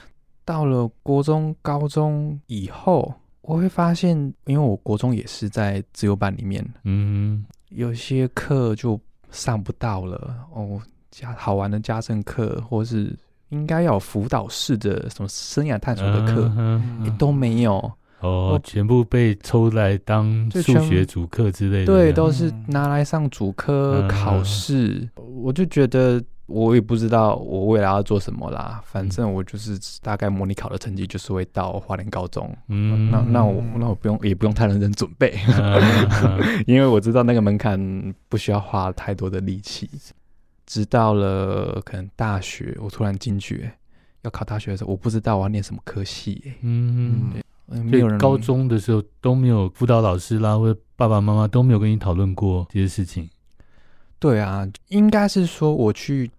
[0.46, 9.00] 到了国中、高中以后，我会发现，因为我国中也是在自由班里面，嗯，有些课就
[9.32, 13.18] 上不到了哦，加好玩的家政课，或是
[13.50, 16.52] 应该要有辅导式的什么生涯探索的课，
[17.18, 17.92] 都没有。
[18.20, 25.10] 哦，全部被抽来当数学主课之类的，对，都是拿来上主科考试。
[25.18, 26.24] 嗯、我就觉得。
[26.54, 39.90] 我也不知道我未来要做什么啦，反正我就是大概模拟考的成绩就是会到花莲高中，嗯，那那我那我不用也不用太认真准备，嗯、 因为我知道那个门槛不需要花太多的力气。
[40.66, 43.70] 直到了可能大学，我突然惊觉
[44.22, 47.34] 要考大学的时候，我不知道我要念什么科系，嗯，
[47.68, 53.30] 嗯，没有人高中的时候都没有辅导老师啦，或者爸爸妈妈都没有跟你讨论过这些事情。
[54.20, 56.32] 对啊，应该是说我去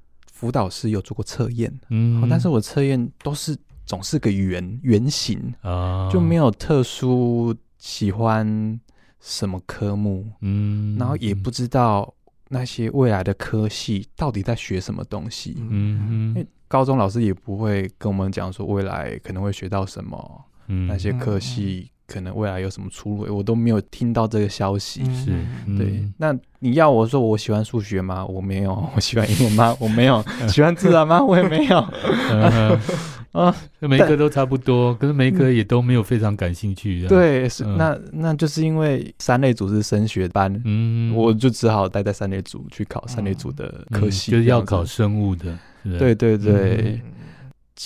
[0.45, 8.79] 辅导师有做过测验，嗯，但是我测验都是总是个圆圆形啊，就没有特殊喜欢
[9.21, 12.13] 什么科目，嗯，然后也不知道
[12.51, 21.91] 那些未来的科系到底在学什么东西，嗯，因为高中老师也不会跟我们讲说未来可能会学到什么，嗯，那些科系。
[22.15, 25.05] 可能未来有什么出路，我都没有听到这个消息。
[25.13, 25.33] 是，
[25.77, 26.01] 对。
[26.17, 28.25] 那你要我说我喜欢数学吗？
[28.25, 28.73] 我没有。
[28.95, 29.77] 我喜欢英文吗？
[29.81, 30.25] 我没有。
[30.47, 31.21] 喜欢自然吗？
[31.21, 31.79] 我也没有。
[33.35, 37.05] 啊，每一科都差不多，可是每一科也都没有非常感兴趣。
[37.09, 45.59] 对，是那那就是因为三类组是升学班，嗯，我就只好待在三类组去考三类组的科系，就是要考生物的。
[45.99, 47.01] 对对对。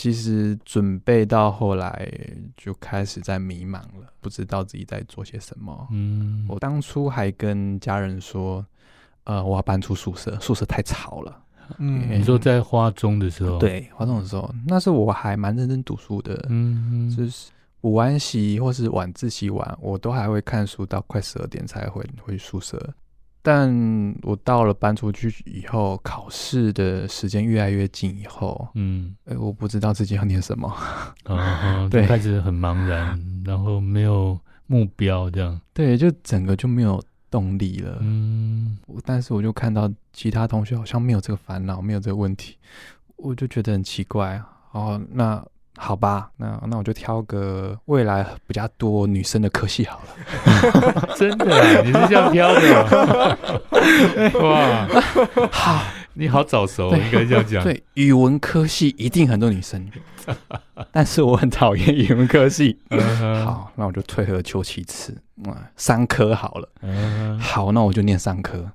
[0.01, 2.09] 其实准备到后来
[2.57, 5.89] 就开始在迷茫了，不知道自己在做些什么。
[5.91, 8.65] 嗯，我当初还跟家人说，
[9.25, 11.43] 呃，我要搬出宿舍，宿舍太吵了。
[11.79, 16.47] 嗯，你说在花中的时候，对，花中的时候，那时候我还蛮认真读书的。
[16.49, 22.95] 嗯，就是补完习或是晚自习完，我都还会看书到快十二点才回回宿舍。
[23.42, 30.68] 但我到了搬出去以后，考试的时间越来越近以后，嗯，哎，我不知道自己要念什么，
[31.24, 42.57] 啊， 对，开始很茫然，然后没有目标，这样，对，就整个就没有动力了，嗯，但是我就看到其他同学好像没有这个烦恼，没有这个问题，
[43.16, 45.44] 我就觉得很奇怪，哦，那。
[45.81, 51.09] 好吧，那那我就挑个未来比较多女生的科系好了。
[51.17, 53.38] 真的，你是这样挑的？
[54.43, 54.87] 哇，
[55.53, 55.83] 好，
[56.14, 57.62] 你好早熟，应该这样讲。
[57.62, 59.88] 对，语文科系一定很多女生，
[60.91, 62.77] 但是我很讨厌语文科系。
[63.45, 65.17] 好，那我就退而求其次，
[65.77, 66.69] 三科好了。
[67.38, 68.71] 好，那我就念三科。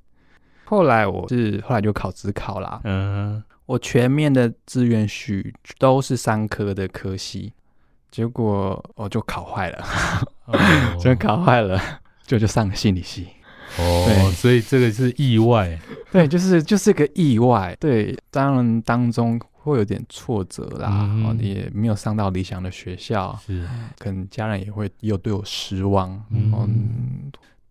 [0.64, 2.80] 后来我是后来就考职考啦。
[2.86, 3.44] 嗯。
[3.66, 7.54] 我全面的志愿序都是三科的科系，
[8.12, 9.84] 结果我就考坏了，
[11.00, 11.82] 真、哦、考坏了，
[12.26, 13.28] 就就上了心理系。
[13.80, 15.80] 哦，对所以这个是意外，
[16.12, 17.76] 对，就是就是个意外。
[17.80, 26.12] 对，当然当中会有点挫折啦，也没有上到理想的学校，是，可能家人也会又对我失望。
[26.30, 26.52] 嗯。
[26.54, 27.13] 嗯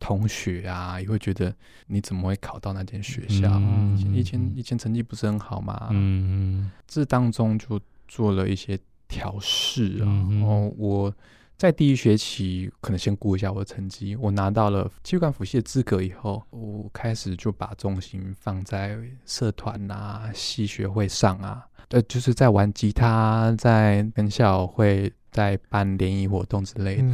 [0.04, 1.54] 同学啊，也会觉得
[1.86, 3.48] 你怎么会考到那间学校？
[3.54, 5.90] 嗯、以前以前成绩不是很好嘛？
[5.92, 10.06] 嗯，这当中就做了一些调试啊。
[10.06, 11.14] 嗯、然后我
[11.56, 25.12] 在第一学期可能先顾一下我的成绩，我拿到了企管辅系的资格以后，我开始就把重心放在社团啊、系学会上啊，呃，就是在玩吉他，在跟校友会。
[25.32, 27.04] 在办联谊活动之类的，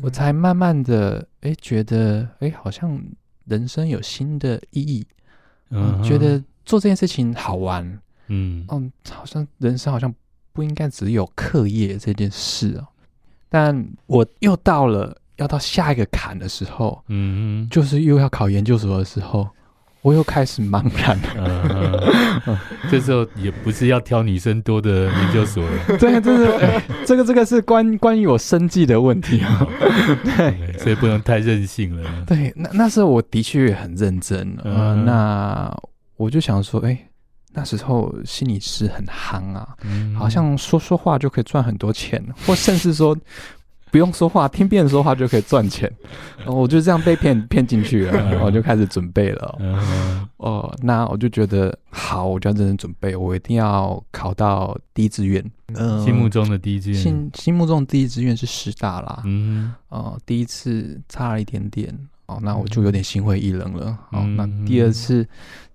[0.00, 2.98] 我才慢慢的哎、欸、觉得哎、欸、好像
[3.46, 5.04] 人生有新的意义，
[5.70, 7.84] 嗯，觉得做这件事情好玩，
[8.28, 10.14] 嗯，嗯，好像人生好像
[10.52, 12.86] 不应该只有课业这件事哦。
[13.48, 19.48] 但我又到了要到下一个坎的时候，嗯，就是又要考研究所的时候。
[20.02, 22.58] 我又开始茫然了。
[22.90, 25.70] 这时候也不是要挑女生多的研究所了。
[25.98, 29.66] 对，这是 这个这个是关关于我生计的问题啊。
[30.36, 32.10] 对，所以不能太任性了。
[32.26, 34.56] 对，那那时候我的确也很认真。
[34.64, 35.72] 嗯，那
[36.16, 36.98] 我就想说，哎，
[37.52, 39.68] 那时候心理师很夯啊，
[40.18, 43.16] 好像说说话就可以赚很多钱，或甚至说。
[43.92, 45.88] 不用说话，听别人说话就可以赚钱。
[46.38, 49.58] 然 后我就这样被骗骗进去了， 然后我就开始准备了。
[50.38, 55.44] 哦，那我就觉得好，我就要认真准备，我一定要考到第一志愿。
[55.74, 59.22] 嗯，心目中的第一志愿，心心目中的第一志愿是师大啦。
[59.26, 61.94] 嗯，哦，第一次差了一点点，
[62.26, 63.96] 哦，那我就有点心灰意冷了。
[64.10, 65.28] 哦，那第二次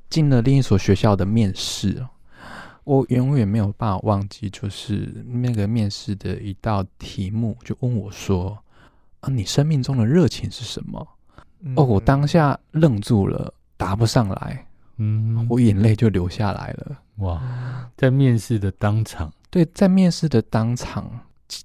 [0.10, 2.04] 进了另一所学校的面试。
[2.88, 8.58] 我永远没有办法忘记，就是那个面试的一道题目，就问我说
[9.20, 11.06] ：“啊，你生命中的热情是什么？”
[11.60, 16.98] 嗯、哦，我当下愣住了，答不上来，嗯，我眼泪就流下来了。
[17.18, 21.12] 哇，在面试的当场，对，在面试的当场，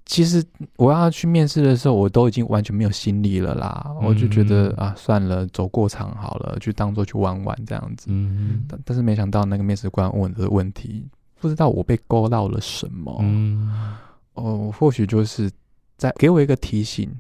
[0.07, 0.45] 其实
[0.77, 3.85] 我要去面试的时候，我都已经完全没有心力了啦。
[3.88, 8.07] 嗯、我就觉得啊，算了，走过场好了，就当做去玩玩这样子。
[8.09, 11.09] 嗯，但但是没想到那个面试官问的问题，
[11.40, 13.16] 不知道我被勾到了什么。
[13.21, 13.97] 嗯，
[14.35, 15.51] 哦，或许就是
[15.97, 17.11] 在给我一个提醒，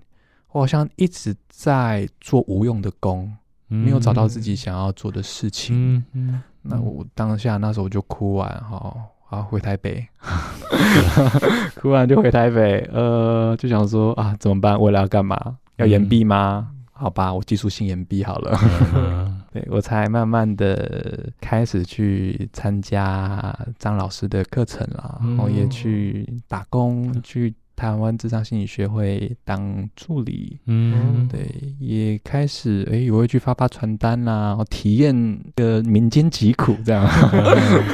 [0.52, 5.96] 我好像一直在做无用的工，没有找到自己想要做的事情。
[5.96, 8.94] 嗯嗯，那我当下那时候我就哭完哈。
[9.32, 10.06] 啊，回台北，
[11.80, 14.78] 哭完就回台北，呃，就想说啊，怎么办？
[14.78, 15.56] 未来要干嘛？
[15.76, 16.68] 要延毕吗？
[16.70, 18.58] 嗯、好吧，我技术性延毕好了。
[18.94, 30.56] 嗯、 对，我才慢慢的开始去参加张老师的课程了，然后也去打工，嗯、去台湾智商心理学会当助理。
[30.66, 31.48] 嗯，对，
[31.80, 35.12] 也开始哎，我会去发发传单啦，然后体验
[35.56, 37.04] 的民间疾苦这样。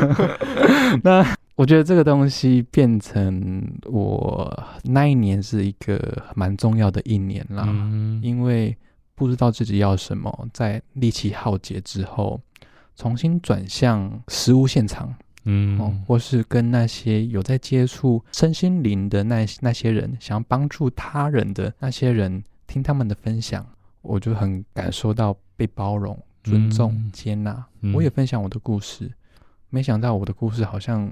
[1.02, 1.24] 那
[1.56, 8.76] 我觉得这个东西变成我那一年是一个蛮重要的一年啦，嗯、因为
[9.14, 12.38] 不知道自己要什么，在力气耗竭之后，
[12.94, 23.66] 重新转向实物现场，嗯、哦，或是跟那些有在接触身心灵的那那些人，想要帮助他人的那些人，听他们的分享，
[24.02, 27.64] 我就很感受到被包容、尊重、嗯、接纳。
[27.94, 29.10] 我也分享我的故事。
[29.70, 31.10] 没想到我的故事好像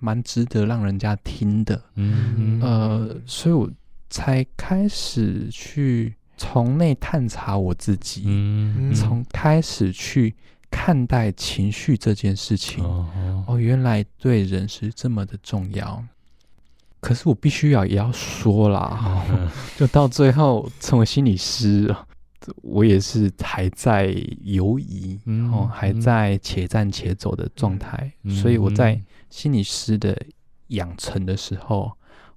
[0.00, 3.70] 蛮值得让人家听的，嗯，呃，所以我
[4.10, 10.34] 才开始去从内探查我自己，嗯，从开始去
[10.74, 16.04] 看待情绪这件事情，哦，哦，原来对人是这么的重要。
[16.98, 18.98] 可是我必须要也要说啦，
[19.30, 21.94] 哦， 就到最后成为心理师。
[22.60, 30.14] 我也是还在犹疑，然后、嗯、还在且战且走的状态，嗯、所以我在心理师的
[30.66, 31.90] 养成的时候，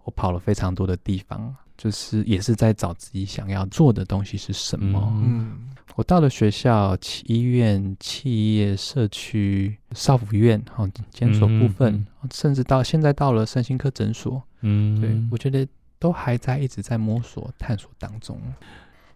[0.05, 5.11] 我跑了非常多的地方，就是也是在找自己想要做的东西是什么。
[5.25, 18.39] 嗯，我到了学校、医院、企业、社区、少辅院、哈监所部分，嗯、甚至到现在到了身心科诊所，嗯，对，我觉得都还在一直在摸索探索当中。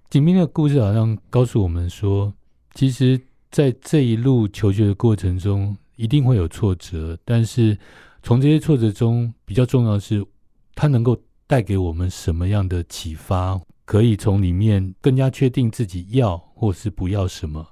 [0.09, 2.33] 景斌的故事好像告诉我们说，
[2.73, 7.77] 其实，在这一路求学的过程中，一定会有挫折，但是
[8.23, 10.25] 从这些挫折中，比较重要的是，
[10.73, 11.15] 它能够
[11.45, 17.65] 带给我们什么样的启发，可以从里面更加确定自己要或是不要什么。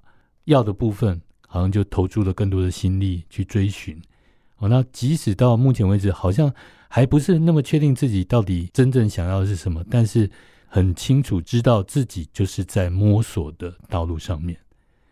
[0.46, 4.02] 要的部分，好像就投注了更多的心力去追寻。
[4.58, 6.54] 哦，那即使到目前为止，好像
[6.88, 10.30] 还不是那么确定自己到底真正想要的是什么，但是。
[10.72, 14.56] 很清楚知道自己就是在摸索的道路上面，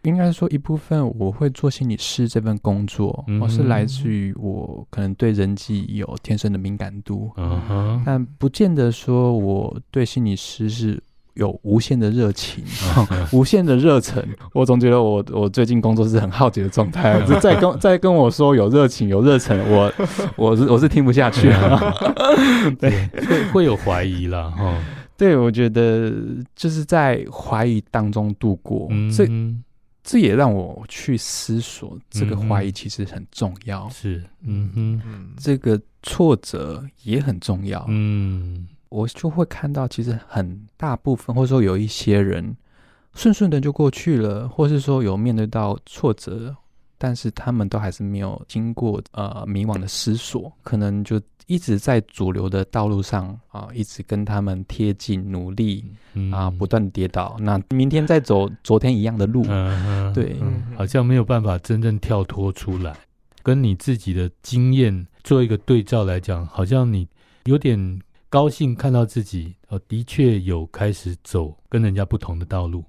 [0.08, 10.98] 应该说一部分我会做心理师这份工作，嗯、是来自于我可能对人际有天生的敏感度，嗯哼，但不见得说我对心理师是
[11.34, 12.64] 有无限的热情
[13.34, 14.26] 无限的热忱。
[14.54, 19.92] 我总觉得我我最近工作是很耗竭的状态，再跟再跟我说有热情有热忱，我
[20.38, 21.94] 我是我是听不下去了，
[22.80, 24.74] 对，会会有怀疑了哈。
[25.18, 26.14] 对，我觉得
[26.56, 29.26] 就是在怀疑当中度过，嗯、这
[30.10, 33.90] 这也让我去思索，这个怀疑其实很重要。
[33.90, 37.84] 是，嗯哼，这个挫折也很重要。
[37.90, 42.56] 嗯，我就会看到，其实很大部分，或者说有一些人
[43.16, 46.56] 顺顺的就过去了，或是说有面对到挫折，
[46.98, 51.22] 但是他们都还是没有经过呃迷惘的思索，可能就。
[51.48, 55.84] 一直在主流的道路上啊，一直跟他们贴近努力、
[56.14, 57.36] 嗯、啊，不断跌倒。
[57.40, 62.96] 那明天再走昨天一样的路，嗯、对、嗯，好像没有办法真正跳脱出来。
[63.42, 67.08] 跟你自己的经验做一个对照来讲，好像你
[67.46, 72.84] 有点高兴看到自己哦，的确有开始走跟人家不同的道路。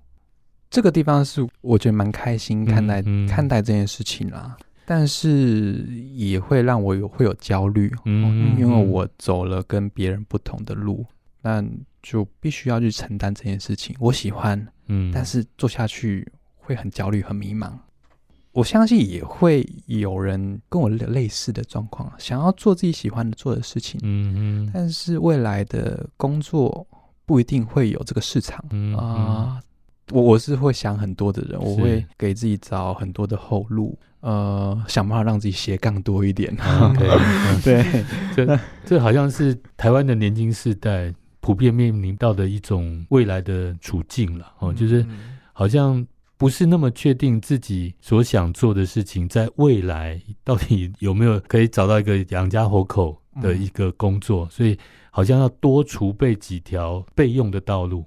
[0.68, 4.56] 这个地方是我觉得蛮开心看待、嗯嗯、看待这件事情啦。
[4.90, 11.04] 但是也会让我有会有焦虑，嗯，因为我走了跟别人不同的路，
[11.42, 11.62] 那
[12.02, 13.94] 就必须要去承担这件事情。
[14.00, 17.70] 我喜欢，嗯，但是做下去会很焦虑、很迷茫。
[18.52, 26.86] 我相信也会有人跟我类似的状况，想要做自己喜欢的做的事情，嗯嗯，但是未来的工作
[27.26, 29.60] 不一定会有这个市场，嗯啊。
[30.10, 36.56] 我我是会想很多的人，我会给自己找很多的后路，呃，想办法让自己斜杠多一点。
[36.58, 38.04] Okay, 对，
[38.34, 44.52] 这这好像是台湾的年轻世代普遍面临到的一种未来的处境了。
[44.58, 45.04] 哦，就是
[45.52, 46.06] 好像
[46.36, 54.78] 不是那么确定自己所想做的事情，在未来 到底有没有可以找到一个养家活口的一个工作，所以。
[55.10, 58.04] 好像要多储备几条备用的道路。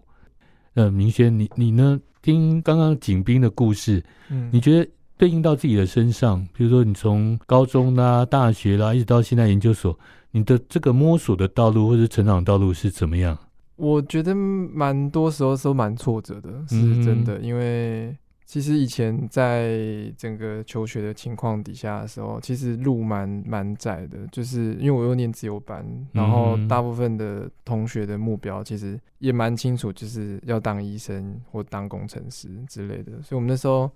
[0.73, 1.99] 呃，明轩，你你呢？
[2.21, 9.97] 听刚刚景斌的故事，嗯，你觉得对应到自己的身上，比如说你从高中啦、大学啦，一直到现在研究所，
[10.29, 13.35] 你的这个摸索的道路或者成长道路是怎么样？
[13.75, 18.15] 我觉得蛮多时候都蛮挫折的，是真的，嗯、因为。
[18.51, 33.13] 其实以前在整个求学的情况底下的时候，其实路蛮蛮窄的，就是因为我又念自由班，然后大部分的同学的目标其实也蛮清楚，就是要当医生或当工程师之类的。
[33.21, 33.89] 所以我们那时候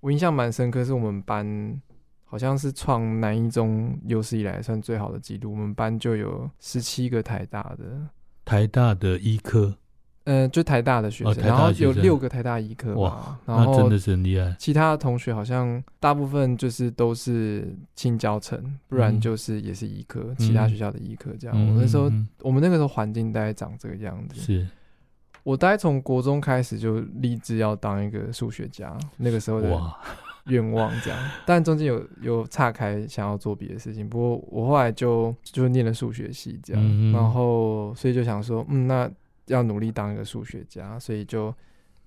[0.00, 1.80] 我印象蛮深刻，是我们班
[2.24, 8.08] 好像是创南一中有史以来算最好的记录，我们班就有十七个台大的
[8.44, 9.76] 台大的医科。
[10.24, 14.54] 嗯、呃，就台大的学生，然后有六个台大医科哇，然后真的是很厉害。
[14.58, 21.56] 其他的同学好像大部分就是都是清教城，不然就是也是医科，嗯、其他学校的医科这样。
[21.56, 24.40] 嗯、我那时候，嗯、我们那个时候环境大概长这个样子。
[24.40, 24.66] 是，
[25.42, 29.76] 我大概从国中开始就立志要当一个数学家，那个时候的
[30.44, 31.18] 愿望这样。
[31.44, 34.08] 但中间有有岔开，想要做别的事情。
[34.08, 39.10] 不过我后来就就念了数学系这样，嗯、然后所以就想说，嗯，那。
[39.52, 41.54] 要努力当一个数学家，所以就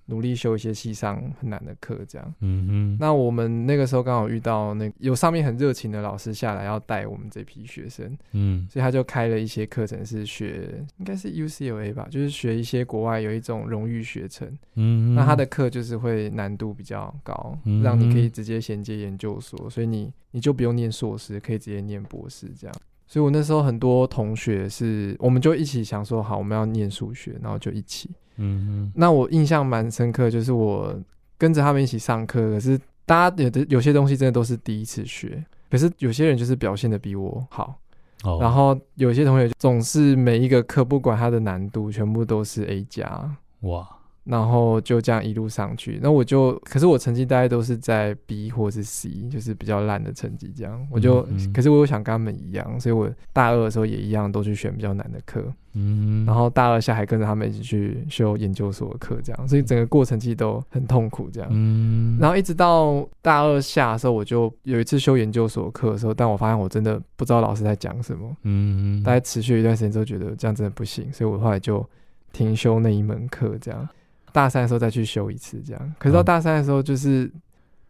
[0.07, 2.33] 努力修一些系上很难的课，这样。
[2.41, 2.97] 嗯哼。
[2.99, 14.47] 那我们那个时候刚好遇到那有上面很热情的老师下来要带我们这批学生，嗯，所以他就开了一些课程，是学应该是 UCLA 吧，就是学一些国外有一种荣誉学程。
[14.75, 15.15] 嗯。
[15.15, 17.81] 那他的课就是会难度比较高，嗯。
[17.81, 22.75] 让你可以直接衔接研究所，所以你你就不用念硕士，可以直接念博士这样。
[23.07, 28.09] 所以，我那时候很多同学是，我们就一起想说，好，我们要念数学，然后就一起。
[28.37, 28.91] 嗯哼。
[28.95, 30.95] 那我印象蛮深刻，就是我
[31.37, 37.75] 跟着他们一起上课，可是大家有的有些东西真的都是第一次学，可是有些人就是表现的比我好。
[38.23, 38.39] 哦。
[38.41, 43.37] 然后有些同学总是每一个课，不管它的难度，全部都是 A 加。
[43.61, 43.87] 哇。
[44.25, 50.51] 然后就这样一路上去，那我就，可是我成绩大概都是在 B 或是 C，就是比较烂的成绩。
[50.57, 55.45] 这样，我就，嗯嗯，可是我又想跟他们一样，所以我大二的时候也一样，都去选比较难的课。
[55.73, 61.29] 嗯，然后大二下还跟着他们一起去修研究所的课，这样，所以整个过程其实都很痛苦。
[61.29, 68.35] 这样，嗯，然后一直到大二下的时候，我就有一次修研究所课的时候，但我发现我真的不知道老师在讲什么。
[68.41, 71.87] 嗯，大概持续一段时间之后，觉得这样真的不行，所以我后来就
[72.31, 73.87] 停修那一门课，这样。
[74.35, 75.95] 大三的时候再去修一次，这样。
[75.97, 77.31] 可是到大三的时候，就是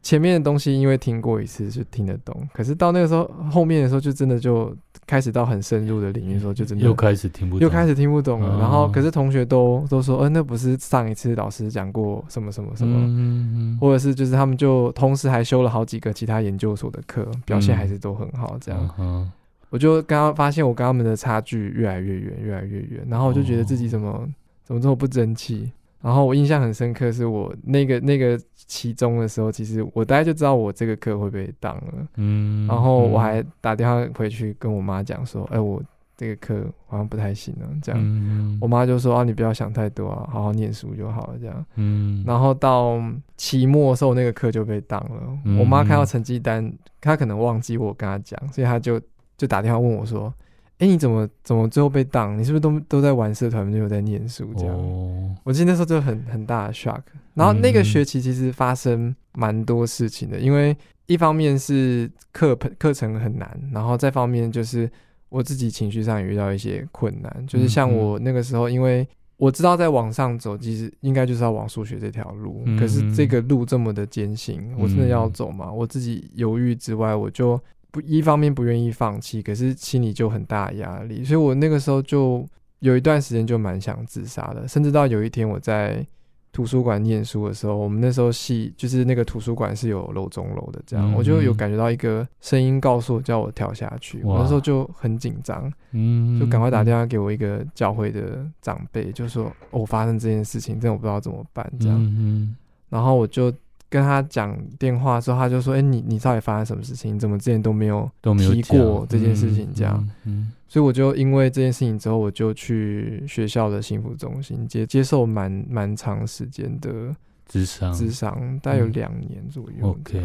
[0.04, 2.48] 前面的东西，因为听过一次就听得懂。
[2.54, 4.72] 可是到那个时候，后面的时候就真的就
[5.08, 8.60] 开始到很深入的领域的时候，就真的又开始听不懂，又开始听不懂了。
[8.60, 18.56] 然后，可是同学都都说，呃，那不是上一次老师讲过什么什么什么，或者是就是他们就同时还修了好几个其他研究所的课，表现还是都很好。
[18.62, 19.32] 这样，
[19.72, 23.04] 我就刚刚发现我跟他们的差距越来越远，越来越远。
[23.10, 24.30] 然后我就觉得自己怎么
[24.64, 25.72] 怎么这么不争气。
[26.06, 32.08] 然后我印象很深刻，是我那个那个期中的时候，其实我大概就知道我这个课会被当了。
[32.18, 35.82] 嗯，然后我还打电话回去跟我妈讲说：“哎，我
[36.16, 42.24] 这个课好像不太行了。”这样，嗯、我妈就说：“啊，你不要想太多啊，好好念书就好了。”这样，嗯。
[42.24, 43.02] 然后到
[43.36, 45.40] 期末的时候，那个课就被当了。
[45.46, 49.02] 嗯、我妈看到成绩单，她可能忘记我跟她讲，所以她就
[49.38, 50.32] 就打电话问我说。
[50.80, 52.38] 哎，你怎么怎么最后被挡？
[52.38, 54.54] 你是不是都都在玩社团，没有在念书？
[54.58, 57.02] 这样，哦、我记得那时候就很很大的 shock。
[57.34, 64.90] 然后那个学期其实发生蛮多事情的，嗯、因为一方面是课课程很难，然后再方面就是
[65.30, 67.48] 我自己情绪上也遇到一些困难。
[67.48, 69.08] 就是像我那个时候，因为
[69.38, 75.68] 我知道在往上走，其实应该就是要往数学这条路，嗯、可是这个路这么的艰辛，我真的要走吗？
[75.70, 77.58] 嗯、我自己犹豫之外，我就。
[77.96, 82.46] 不，一方面不愿意放弃，可是心里就很大压力，所以我那个时候就
[82.80, 86.06] 有一段时间就蛮想自杀的，甚至到有一天我在
[86.52, 102.58] 图书馆念书的时候，我们那时候系就是那个图书馆是有楼中楼的，这样、嗯、我就有感觉到一个声音告诉我叫我跳下去，我那时候就很紧张，嗯，就赶快打电话给我一个教会的长辈，就说哦，发生这件事情，真的我不知道怎么办，这样，嗯、
[102.90, 103.54] 然后我就。
[103.96, 107.16] 跟他讲电话之后，他就说：“哎、欸，你你到底发生什么事情？
[107.16, 109.70] 你怎么之前都没有都没有提过这件事情？
[109.74, 117.16] 这样，嗯，嗯嗯，所以我就因为这件事情之后，我就去学校的幸福中心接接受蛮蛮长时间的
[117.48, 119.88] 智商，智商大概有两年左右。
[119.88, 120.22] OK，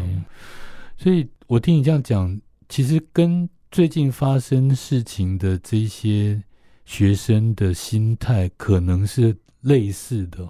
[0.97, 6.43] 所以我听你这样讲，其实跟最近发生事情的这些
[6.83, 10.45] 学生的心态可能是类似的。”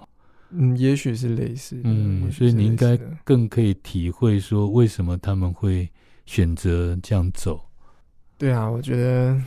[0.54, 5.88] 嗯，也许是类似，嗯，所以你应该更可以体会说为什么他们会
[6.26, 7.60] 选择这样走。
[8.38, 9.40] 对啊，我觉得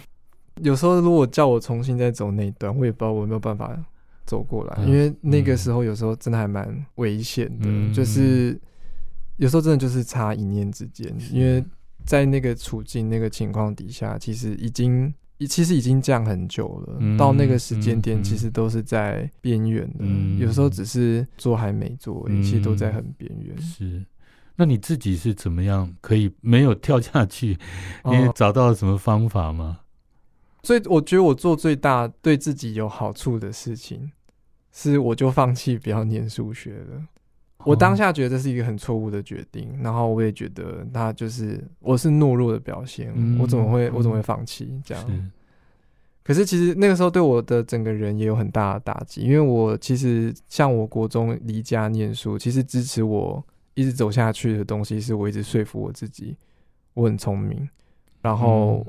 [0.62, 3.78] 有时候如果叫我重新再走那一段，我也不知道我有没有办法
[4.26, 8.60] 走过来，嗯、因为那个时候有时候真的还蛮危险的，嗯、就是
[9.38, 11.64] 有时候真的就是差一念之间，因为
[12.06, 15.14] 在那个处境、那个情况底下，其实已经。
[15.48, 20.00] 其实已经降很久了，嗯、到那个时间点，其实都是在边缘的。
[20.00, 23.62] 嗯、有时候只是做还没做，一切、嗯、都在很边缘。
[23.62, 24.06] 是，
[24.56, 27.58] 那你自己是怎么样可以没有跳下去？
[28.06, 29.80] 你找到了什么方法吗？
[30.64, 34.12] 所以我觉得我做最大对自己有好处的事情，
[34.72, 37.04] 是我就放弃不要念数学了。
[37.66, 45.04] 我当下觉得这是一个很错误的决定，然后我也觉得他就是我是懦弱的表现，嗯、我怎么会我怎么会放弃这样？
[45.08, 45.24] 是。
[46.24, 53.44] 可是其实那个时候对我的整个人也有很大的打击，因为我其实像我国中离家念书，其实支持我
[53.76, 56.36] 一直走下去的东西，是我一直说服我自己
[56.94, 57.70] 我很聪明，
[58.22, 58.86] 然后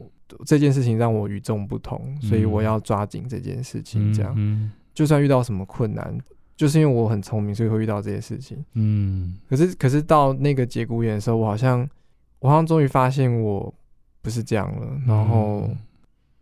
[0.46, 6.18] 这件事情让我与众不同，所以我要抓紧这件事情，这样，嗯、就算遇到什么困难。
[6.56, 8.64] 就是因为我很聪明，所以会遇到这些事情。
[8.72, 11.86] 嗯，可是可是到那个节骨眼的时候，我好像
[12.38, 13.72] 我好像终于发现我
[14.22, 14.86] 不是这样了。
[14.90, 15.68] 嗯、然后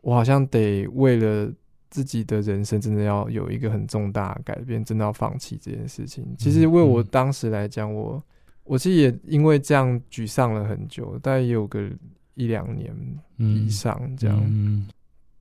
[0.03, 1.53] 我好像得为了
[1.91, 6.25] 自己的人生，真的要有一个很重大的改变，真的要放弃这件事情。
[6.39, 8.23] 其实为我当时来讲，我
[8.62, 11.91] 我其实也因为这样沮丧了很久，大概也有个
[12.35, 12.95] 一两年
[13.37, 14.39] 以上这样。
[14.45, 14.87] 嗯嗯、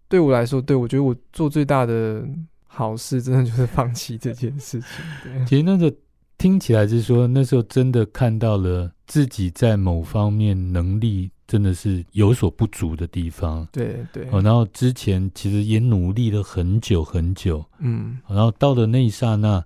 [0.10, 2.28] 对我来说，对我觉得我做最大的。
[2.76, 5.06] 好事真的就是放弃这件事情。
[5.24, 5.94] 对，其实那个
[6.40, 13.68] 听起来是说，那时候真的看到了自己在某方面能力真的是有所不足的地方。
[13.72, 14.28] 对对。
[14.42, 17.64] 然后之前其实也努力了很久很久。
[17.78, 18.18] 嗯。
[18.28, 19.64] 然后到了那一刹那，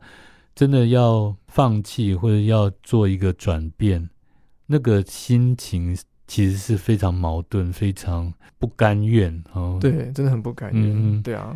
[0.54, 4.10] 真的要放弃或者要做一个转变，
[4.66, 5.98] 那个心情
[6.28, 9.42] 其实是非常矛盾，非常不甘愿。
[9.54, 10.84] 哦，对，真的很不甘愿。
[10.84, 11.56] 嗯，对啊。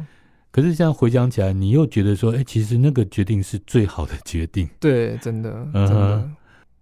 [0.52, 4.70] 可是这样回想起来，你又觉得说，哎、欸，其实那个决定是最好的决定。
[4.82, 6.18] 对，真的，真的。
[6.18, 6.30] Uh huh.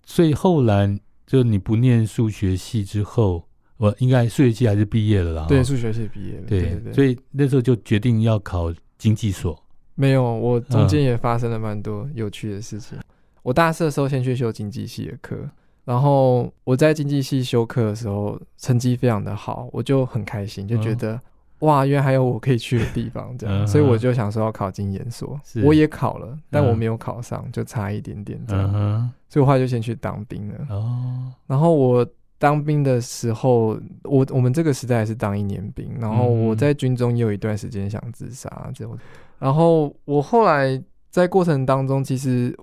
[0.08, 3.48] 所以后来就你不念数学系之后，
[3.78, 5.46] 我应该数学系还是毕业了啦。
[5.48, 6.48] 对，数学系毕业了。
[6.48, 6.94] 对，对。
[6.94, 9.64] 所以那时候就决定要考经济所。
[9.94, 12.98] 没有，我中间也发生了蛮多有趣的事情。
[12.98, 13.02] Uh.
[13.44, 15.38] 我大四的时候先去修经济系的课，
[15.86, 21.14] 然后我在经济系修课的时候成绩非常的好，我就很开心，就觉得。
[21.16, 21.20] Uh.
[21.60, 30.56] 哇，原来还有我可以去的地方，这样，嗯、所以我就想说要考经研所，我也考了，但我没有考上，嗯、就差一点点这样，嗯、所以我后来就先去当兵了。
[30.70, 32.06] 哦，然后我
[32.38, 38.98] 当兵的时候，我我们这个时代还是当一年兵，然后我在军中也有一段时间想自杀，这样，
[39.38, 42.58] 然后我后来在过程当中，其实。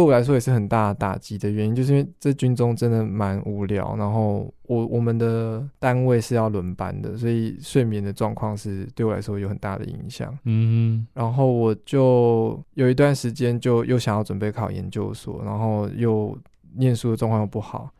[0.00, 3.94] 为我来说也是很大的打击的原因，就是因为这军中真的蛮无聊。
[3.98, 10.36] 然后我我们的单位是要轮班的，所以睡眠的状况是对我来说有很大的影响。
[10.44, 16.38] 嗯，然后我就有一段时间就又想要准备考研究所，然后又
[16.76, 17.90] 念书的状况又不好，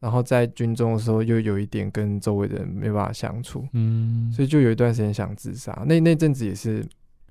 [0.00, 3.66] 然后在军中的时候又有一点跟周围的人没办法相处。
[3.74, 5.84] 嗯，所以就有一段时间想自杀。
[5.86, 6.82] 那那阵子也是。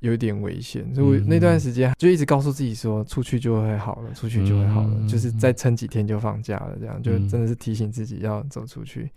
[0.04, 9.04] 有点危险，所以我那段时间就一直告诉自己说，出去就会好了，出去就会好了，嗯、就是再撑几天就放假了，这样就真的是提醒自己要走出去。
[9.04, 9.10] 嗯、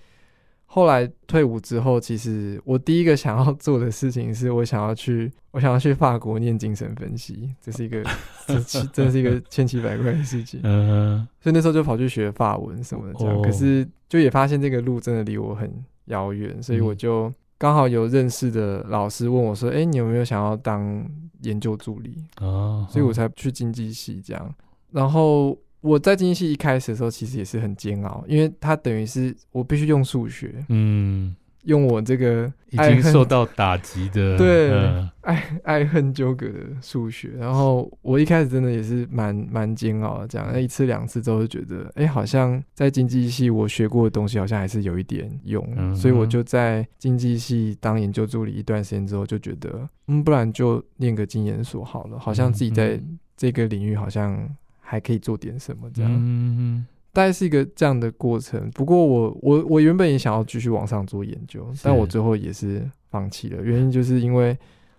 [0.67, 8.05] 后来退伍之后，其实我第一个想要做的事情是我想要去， 我想要去法国念精神分析，这是一个
[8.47, 10.61] 这真是一个千奇百怪的事情。
[10.63, 15.69] 嗯，所以那时候就跑去学法文什么的，这样，哦、可是就也发现这个路真的离我很
[16.05, 17.33] 遥远，所以我就。
[17.59, 21.05] 刚好有认识的老师问我说：“哎，你有没有想要当
[21.43, 24.55] 研究助理？”哦，所以我才去经济系这样。
[24.91, 30.65] 然后我在经济系一开始的时候，其实也是很煎熬，因为它等于是我必须用数学。
[30.69, 31.35] 嗯。
[31.67, 53.01] 用我这个已经受到打击的 对、嗯、爱爱恨纠葛的数学，然后我一开始真的也是蛮蛮煎熬的，这样一次两次之后就觉得，哎、欸，好像在经济系我学过的东西好像还是有一点用，嗯、所以我就在经济系当研究助理一段时间之后，就觉得，嗯，不然就念个经研所好了，好像自己在
[53.37, 54.49] 这个领域好像
[54.81, 56.87] 还可以做点什么这样。
[57.17, 63.63] 大概是一个这样的过程，不过我我我原本也想要继续往上做研究，但我最后也是放弃了。
[63.63, 64.55] 原因就是因为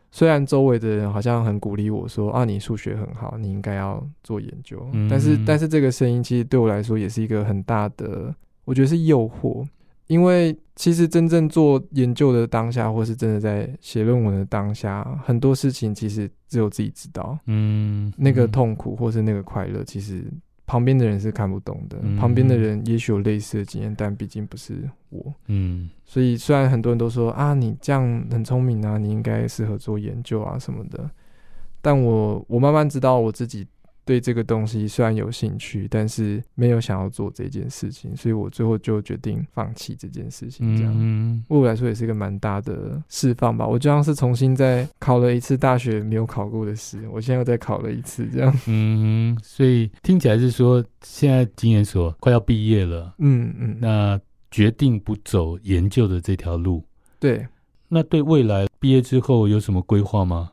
[0.10, 8.34] 虽然周围的人好像很鼓励我说啊，你数学很好，你应该要做研究，嗯、但是但是这个声音其实对我来说也是一个很大的，
[8.66, 9.64] 我觉得是诱惑。
[10.08, 17.38] 因为其实真正做研究的当下，或是真的在写论文的当下，很多事情其实只有自己知道。
[17.46, 20.26] 嗯，那个痛苦或是那个快乐，其实。
[20.68, 21.98] 旁边的人是看不懂的。
[22.04, 25.34] 嗯、旁边的人也许有类似的经验，但毕竟不是我。
[25.48, 31.10] 嗯，所以虽然很多人都说啊，你这样很聪明啊，你应该适合做研究啊什么的，
[31.82, 33.66] 但我我慢慢知道我自己。
[34.08, 40.78] 对这个东西虽然有兴趣，但是没有想要做这件事情，所以我最后就决定放弃这件事情。
[40.78, 43.68] 这样，嗯，对我来说也是一个蛮大的释放吧。
[43.68, 48.60] 我就像是重新再考了一次大学没有考过的试，我现在又再考了一次，这样。
[48.68, 53.14] 嗯，所以听起来是说，现在经研所快要毕业了。
[53.18, 54.18] 嗯嗯，那
[54.50, 56.82] 决定不走研究的这条路。
[57.20, 57.46] 对，
[57.90, 60.52] 那对未来毕业之后有什么规划吗？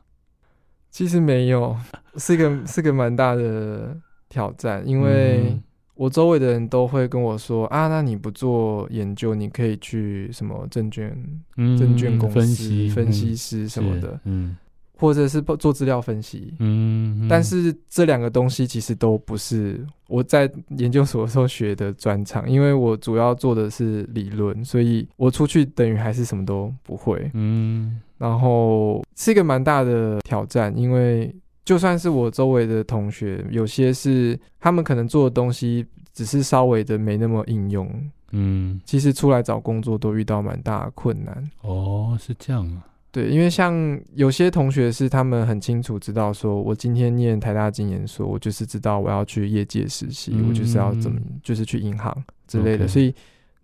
[0.95, 1.75] 其实没有，
[2.15, 3.93] 是个 是个蛮大的
[4.29, 5.59] 挑战，因为
[5.93, 11.13] 我周围的人都会跟我说啊，那你不做研究，你可以去什么证券、
[11.57, 14.55] 嗯、证券公司分析分析师什么的，嗯。
[14.97, 37.89] 或者是做资料分析，嗯，嗯，但是这两个东西其实都不是我在研究所的时候学的专长，因为我主要做的是理论，所以我出去等于还是什么都不会，嗯，然后是一个蛮大的挑战，因为就算是我周围的同学，有些是他们可能做的东西只是稍微的没那么应用，
[38.31, 41.51] 嗯，其实出来找工作都遇到蛮大的困难。
[41.61, 42.85] 哦，是这样啊。
[43.11, 52.13] 对，因为像有些同学是他们很清楚知道，说我今天念台大经研所，我就是知道我要去业界实习，嗯、我就是要怎么，就是去银行
[52.45, 52.85] 之类的。
[52.89, 53.15] 所以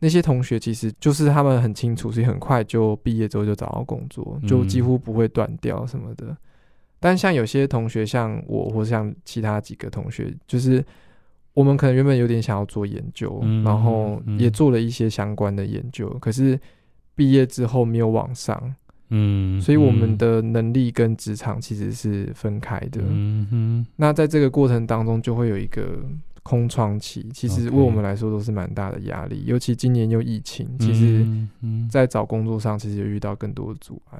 [0.03, 6.25] 那些同学其实就是他们很清楚，所以很快就毕业之后就找到工作，就几乎不会断掉什么的。
[6.29, 6.37] 嗯、
[6.99, 10.83] 但像有些同学，像我或像其他几个同学，就是
[11.53, 16.59] 我们可能原本有点想要做研究，嗯、然后也做了一些相关的研究，嗯、可是
[17.13, 18.75] 毕业之后没有往上。
[19.13, 23.01] 嗯，所以我们的能力跟职场其实是分开的。
[23.05, 25.99] 嗯哼，那在这个过程当中，就会有一个
[26.43, 29.43] 空窗期，其实为我们来说都是蛮大的压力。
[29.45, 31.25] 尤其今年又疫情，其实，
[31.89, 34.19] 在找工作上其实也遇到更多的阻碍。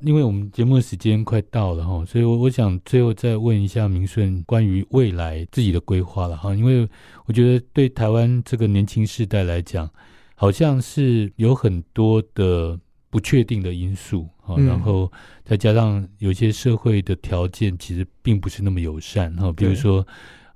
[0.00, 6.54] 因为我们节目的时间快到了哈，所以我我想最后再问一下明顺关于未来自己的规划了哈。
[6.54, 6.88] 因为
[7.26, 9.88] 我觉得对台湾这个年轻世代来讲，
[10.34, 12.78] 好像是有很多的。
[13.10, 15.08] 不确定的因素啊，然后
[15.44, 20.04] 再加上有些社会的条件其实并不是那么友善哈，比如说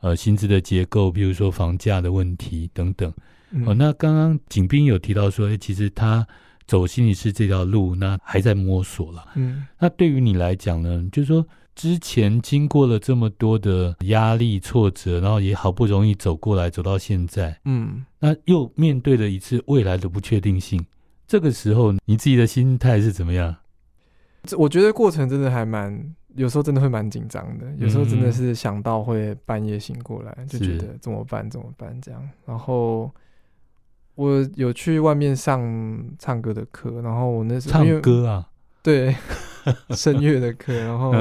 [0.00, 3.12] 呃薪资的结构，比如说房价的问题等等。
[3.64, 6.26] 哦，那刚刚景斌有提到说，诶，其实他
[6.66, 9.24] 走心理师这条路，那还在摸索了。
[9.36, 20.84] 嗯，那对于你来讲呢，就是说之前经过了这么多的压力挫折，然后也好不容易走过来，走到现在，嗯，那又面对了一次未来的不确定性。
[21.26, 23.56] 这个时候你自己的心态是怎么样？
[24.44, 27.66] 这我觉得过程真的还蛮，有时候真的会蛮紧张的。
[27.76, 32.28] 有时候真的是想到会半夜醒过来，嗯、就觉得怎么办怎么办这样。
[32.46, 33.10] 然后
[34.14, 35.60] 我有去外面上
[36.18, 38.48] 唱歌的课，然后我那时候唱歌啊，
[38.82, 39.14] 对，
[39.90, 40.72] 声乐的课。
[40.72, 41.12] 然后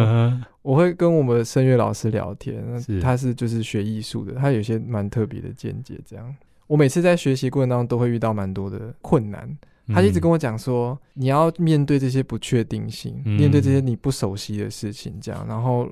[0.62, 6.00] 我会跟我们的声乐老师聊天，是他是就是学艺术的，他有些蛮特别的见解。
[6.06, 6.36] 这样，
[6.68, 9.58] 我每次在学习过程当中都会遇到蛮多的困难。
[9.94, 15.46] 他一直跟我讲说，你要面对这些不确定性，嗯、面对这些你不熟悉的事情，这样。
[15.48, 15.88] 然后，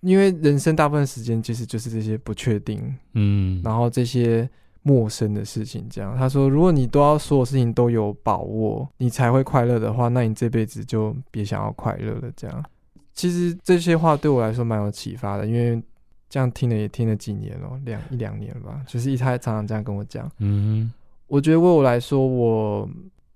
[0.00, 4.48] 因为人生大部分时间其实就是这些不确定，嗯，然后这些
[4.82, 6.16] 陌生的事情，这样。
[6.16, 12.30] 他说，如果你都要所有事情都有把握，你才会快乐的话，那你这辈子就别想要快乐了。
[12.36, 12.64] 这样，
[13.12, 15.82] 其实这些话对我来说蛮有启发的，因为
[16.28, 18.80] 这样听了也听了几年了，两一两年了吧。
[18.86, 20.92] 就是一他常常这样跟我讲，嗯，
[21.26, 22.88] 我觉得为我来说，我。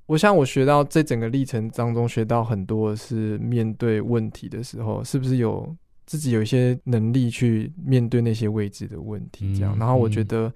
[0.07, 5.75] 我想，我学到这整个历程当中，学到很多是面对问题的时候，是不是有
[6.05, 9.57] 自己有一些能力去面对那些未知的问题？
[9.57, 10.53] 这样，然后我觉得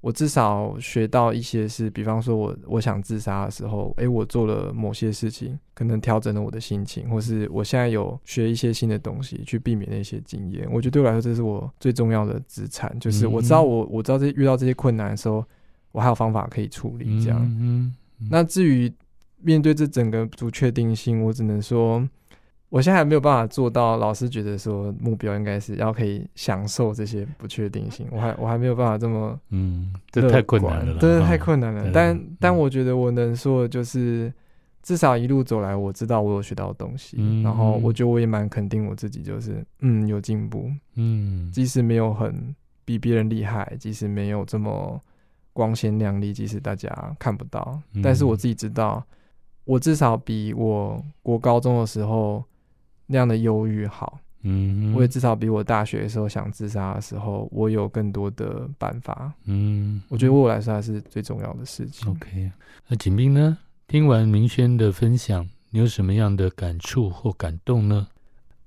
[0.00, 10.68] 我至少学到一些是，比方说我我想自杀的时候，诶，我做了某些事情，可能调整了我的心情，或是我现在有学一些新的东西去避免那些经验。
[10.72, 15.44] 我觉得对我来说，这是我最重要的资产，就是我知道我我知道这遇到这些困难的时候，
[15.92, 17.22] 我还有方法可以处理。
[17.22, 17.94] 这样。
[18.30, 18.92] 那至于
[19.40, 22.06] 面对这整个不确定性，我只能说，
[22.70, 23.96] 我现在还没有办法做到。
[23.96, 31.90] 老师觉得说目标应该是要可以享受这些不确定性，我 还我还没有办法这么嗯，这太困难了，真的太困难了。
[31.92, 34.32] 但但我觉得我能说的就是，
[34.82, 42.54] 至少一路走来，我知道我有学到东西，嗯、然后我觉得我也蛮肯定我自己，就是嗯有进步，嗯，即使没有很
[42.84, 45.00] 比别人厉害，即使没有这么。
[45.58, 46.88] 光鲜亮丽，即使大家
[47.18, 49.04] 看不到，嗯、但是我自己知道，
[49.64, 52.44] 我至少比我国高中的时候
[53.06, 54.20] 那样的忧郁好。
[54.42, 59.32] 嗯，我也至少比我大学的时候想自杀的时候，我有更多的办法。
[59.46, 62.08] 嗯，我觉得对我来说还是最重要的事情。
[62.08, 62.48] OK，
[62.86, 63.58] 那景斌呢？
[63.88, 68.06] 听完明轩的分享，你有什么样的感触或感动呢？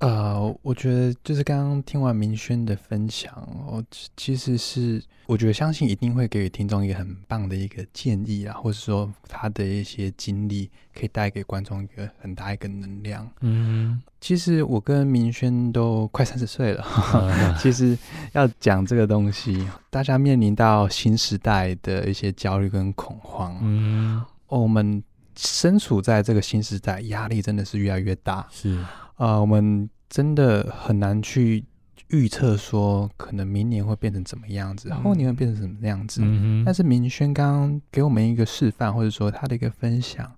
[0.02, 3.32] 呃，我觉得就是刚刚听完明轩的分享，
[3.68, 3.84] 我
[4.18, 13.30] 其实是我觉得相信一定会给予听众一个很棒的一个建议啊，或者说他的一些经历可以带给观众一个很大一个能量。
[13.42, 16.84] 嗯，其实我跟明轩都快三十岁了，
[17.14, 17.96] 嗯、 其实
[18.34, 23.56] 要讲这个东西，大家面临到新时代的一些焦虑跟恐慌。
[23.62, 25.04] 嗯，我们
[25.38, 28.48] 身处在这个新时代，压力真的是越来越大。
[28.50, 28.84] 是。
[29.22, 31.64] 啊、呃，我们真的很难去
[32.08, 36.22] 预测说，可能明年会变成怎么样子，后年会变成什么样子。
[36.24, 40.30] 嗯、但是明轩刚刚给我们一个示范，或者说他的一个分享，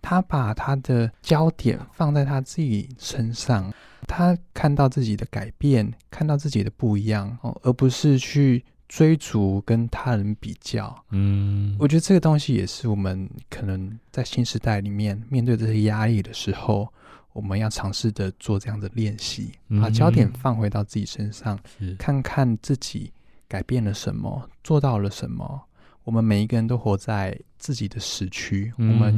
[0.00, 3.70] 他把他的焦点放在他自己身上，
[4.08, 11.04] 他看到自己的改变，看到自己的不一样，哦，而不是去追逐跟他人比较。
[11.10, 16.90] 嗯，我觉得这个东西也是我们可能在新时代里面面对这些压力的时候。
[17.32, 23.12] 我们要尝试着做这样的练习，把焦点放回到自己身上，嗯、看看自己
[23.48, 25.62] 改变了什么，做到了什么。
[26.04, 29.14] 我们每一个人都活在自己的时区，嗯、我们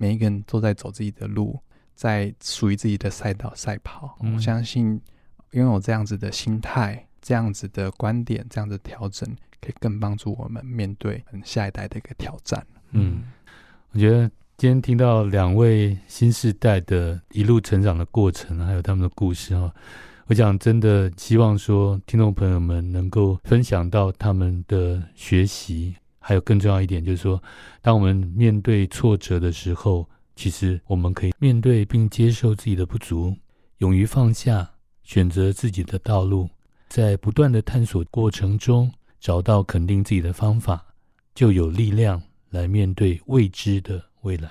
[0.00, 1.58] 每一个人都在走自己的路，
[1.94, 4.16] 在属于自己的赛道赛跑。
[4.22, 5.00] 嗯、我相信
[5.52, 9.28] 拥有这样子的心态、这样子的观点、这样的调整，
[9.60, 12.66] 可以更帮助我们面对下一代的一个挑战。
[12.90, 13.22] 嗯，
[13.92, 14.30] 我觉得。
[14.56, 19.74] 今天听到两位新世代的一路成长的过程，还有他们的故事哈，
[20.26, 27.42] 我想真的希望说，听众朋友们能够分享到他们的学习，还有更重要一点就是说，
[27.80, 33.34] 当我们面对挫折的时候，其实我们可以面对并接受自己的不足，
[33.78, 34.70] 勇于放下，
[35.02, 36.48] 选择自己的道路，
[36.88, 40.84] 在不断的探索过程中找到肯定自己的方法，
[41.34, 44.50] 就有力量来面对未知的未来。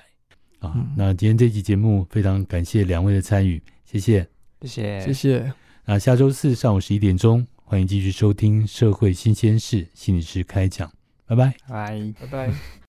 [0.59, 4.27] 啊，那今天这期节目非常感谢两位的参与，谢谢，
[4.61, 5.53] 谢谢，谢谢。
[5.85, 10.91] 那下周四上午十一点钟，欢迎继续收听《社会新鲜事》心理师开讲，
[11.25, 11.35] 拜。
[11.35, 12.80] 拜，拜，拜拜。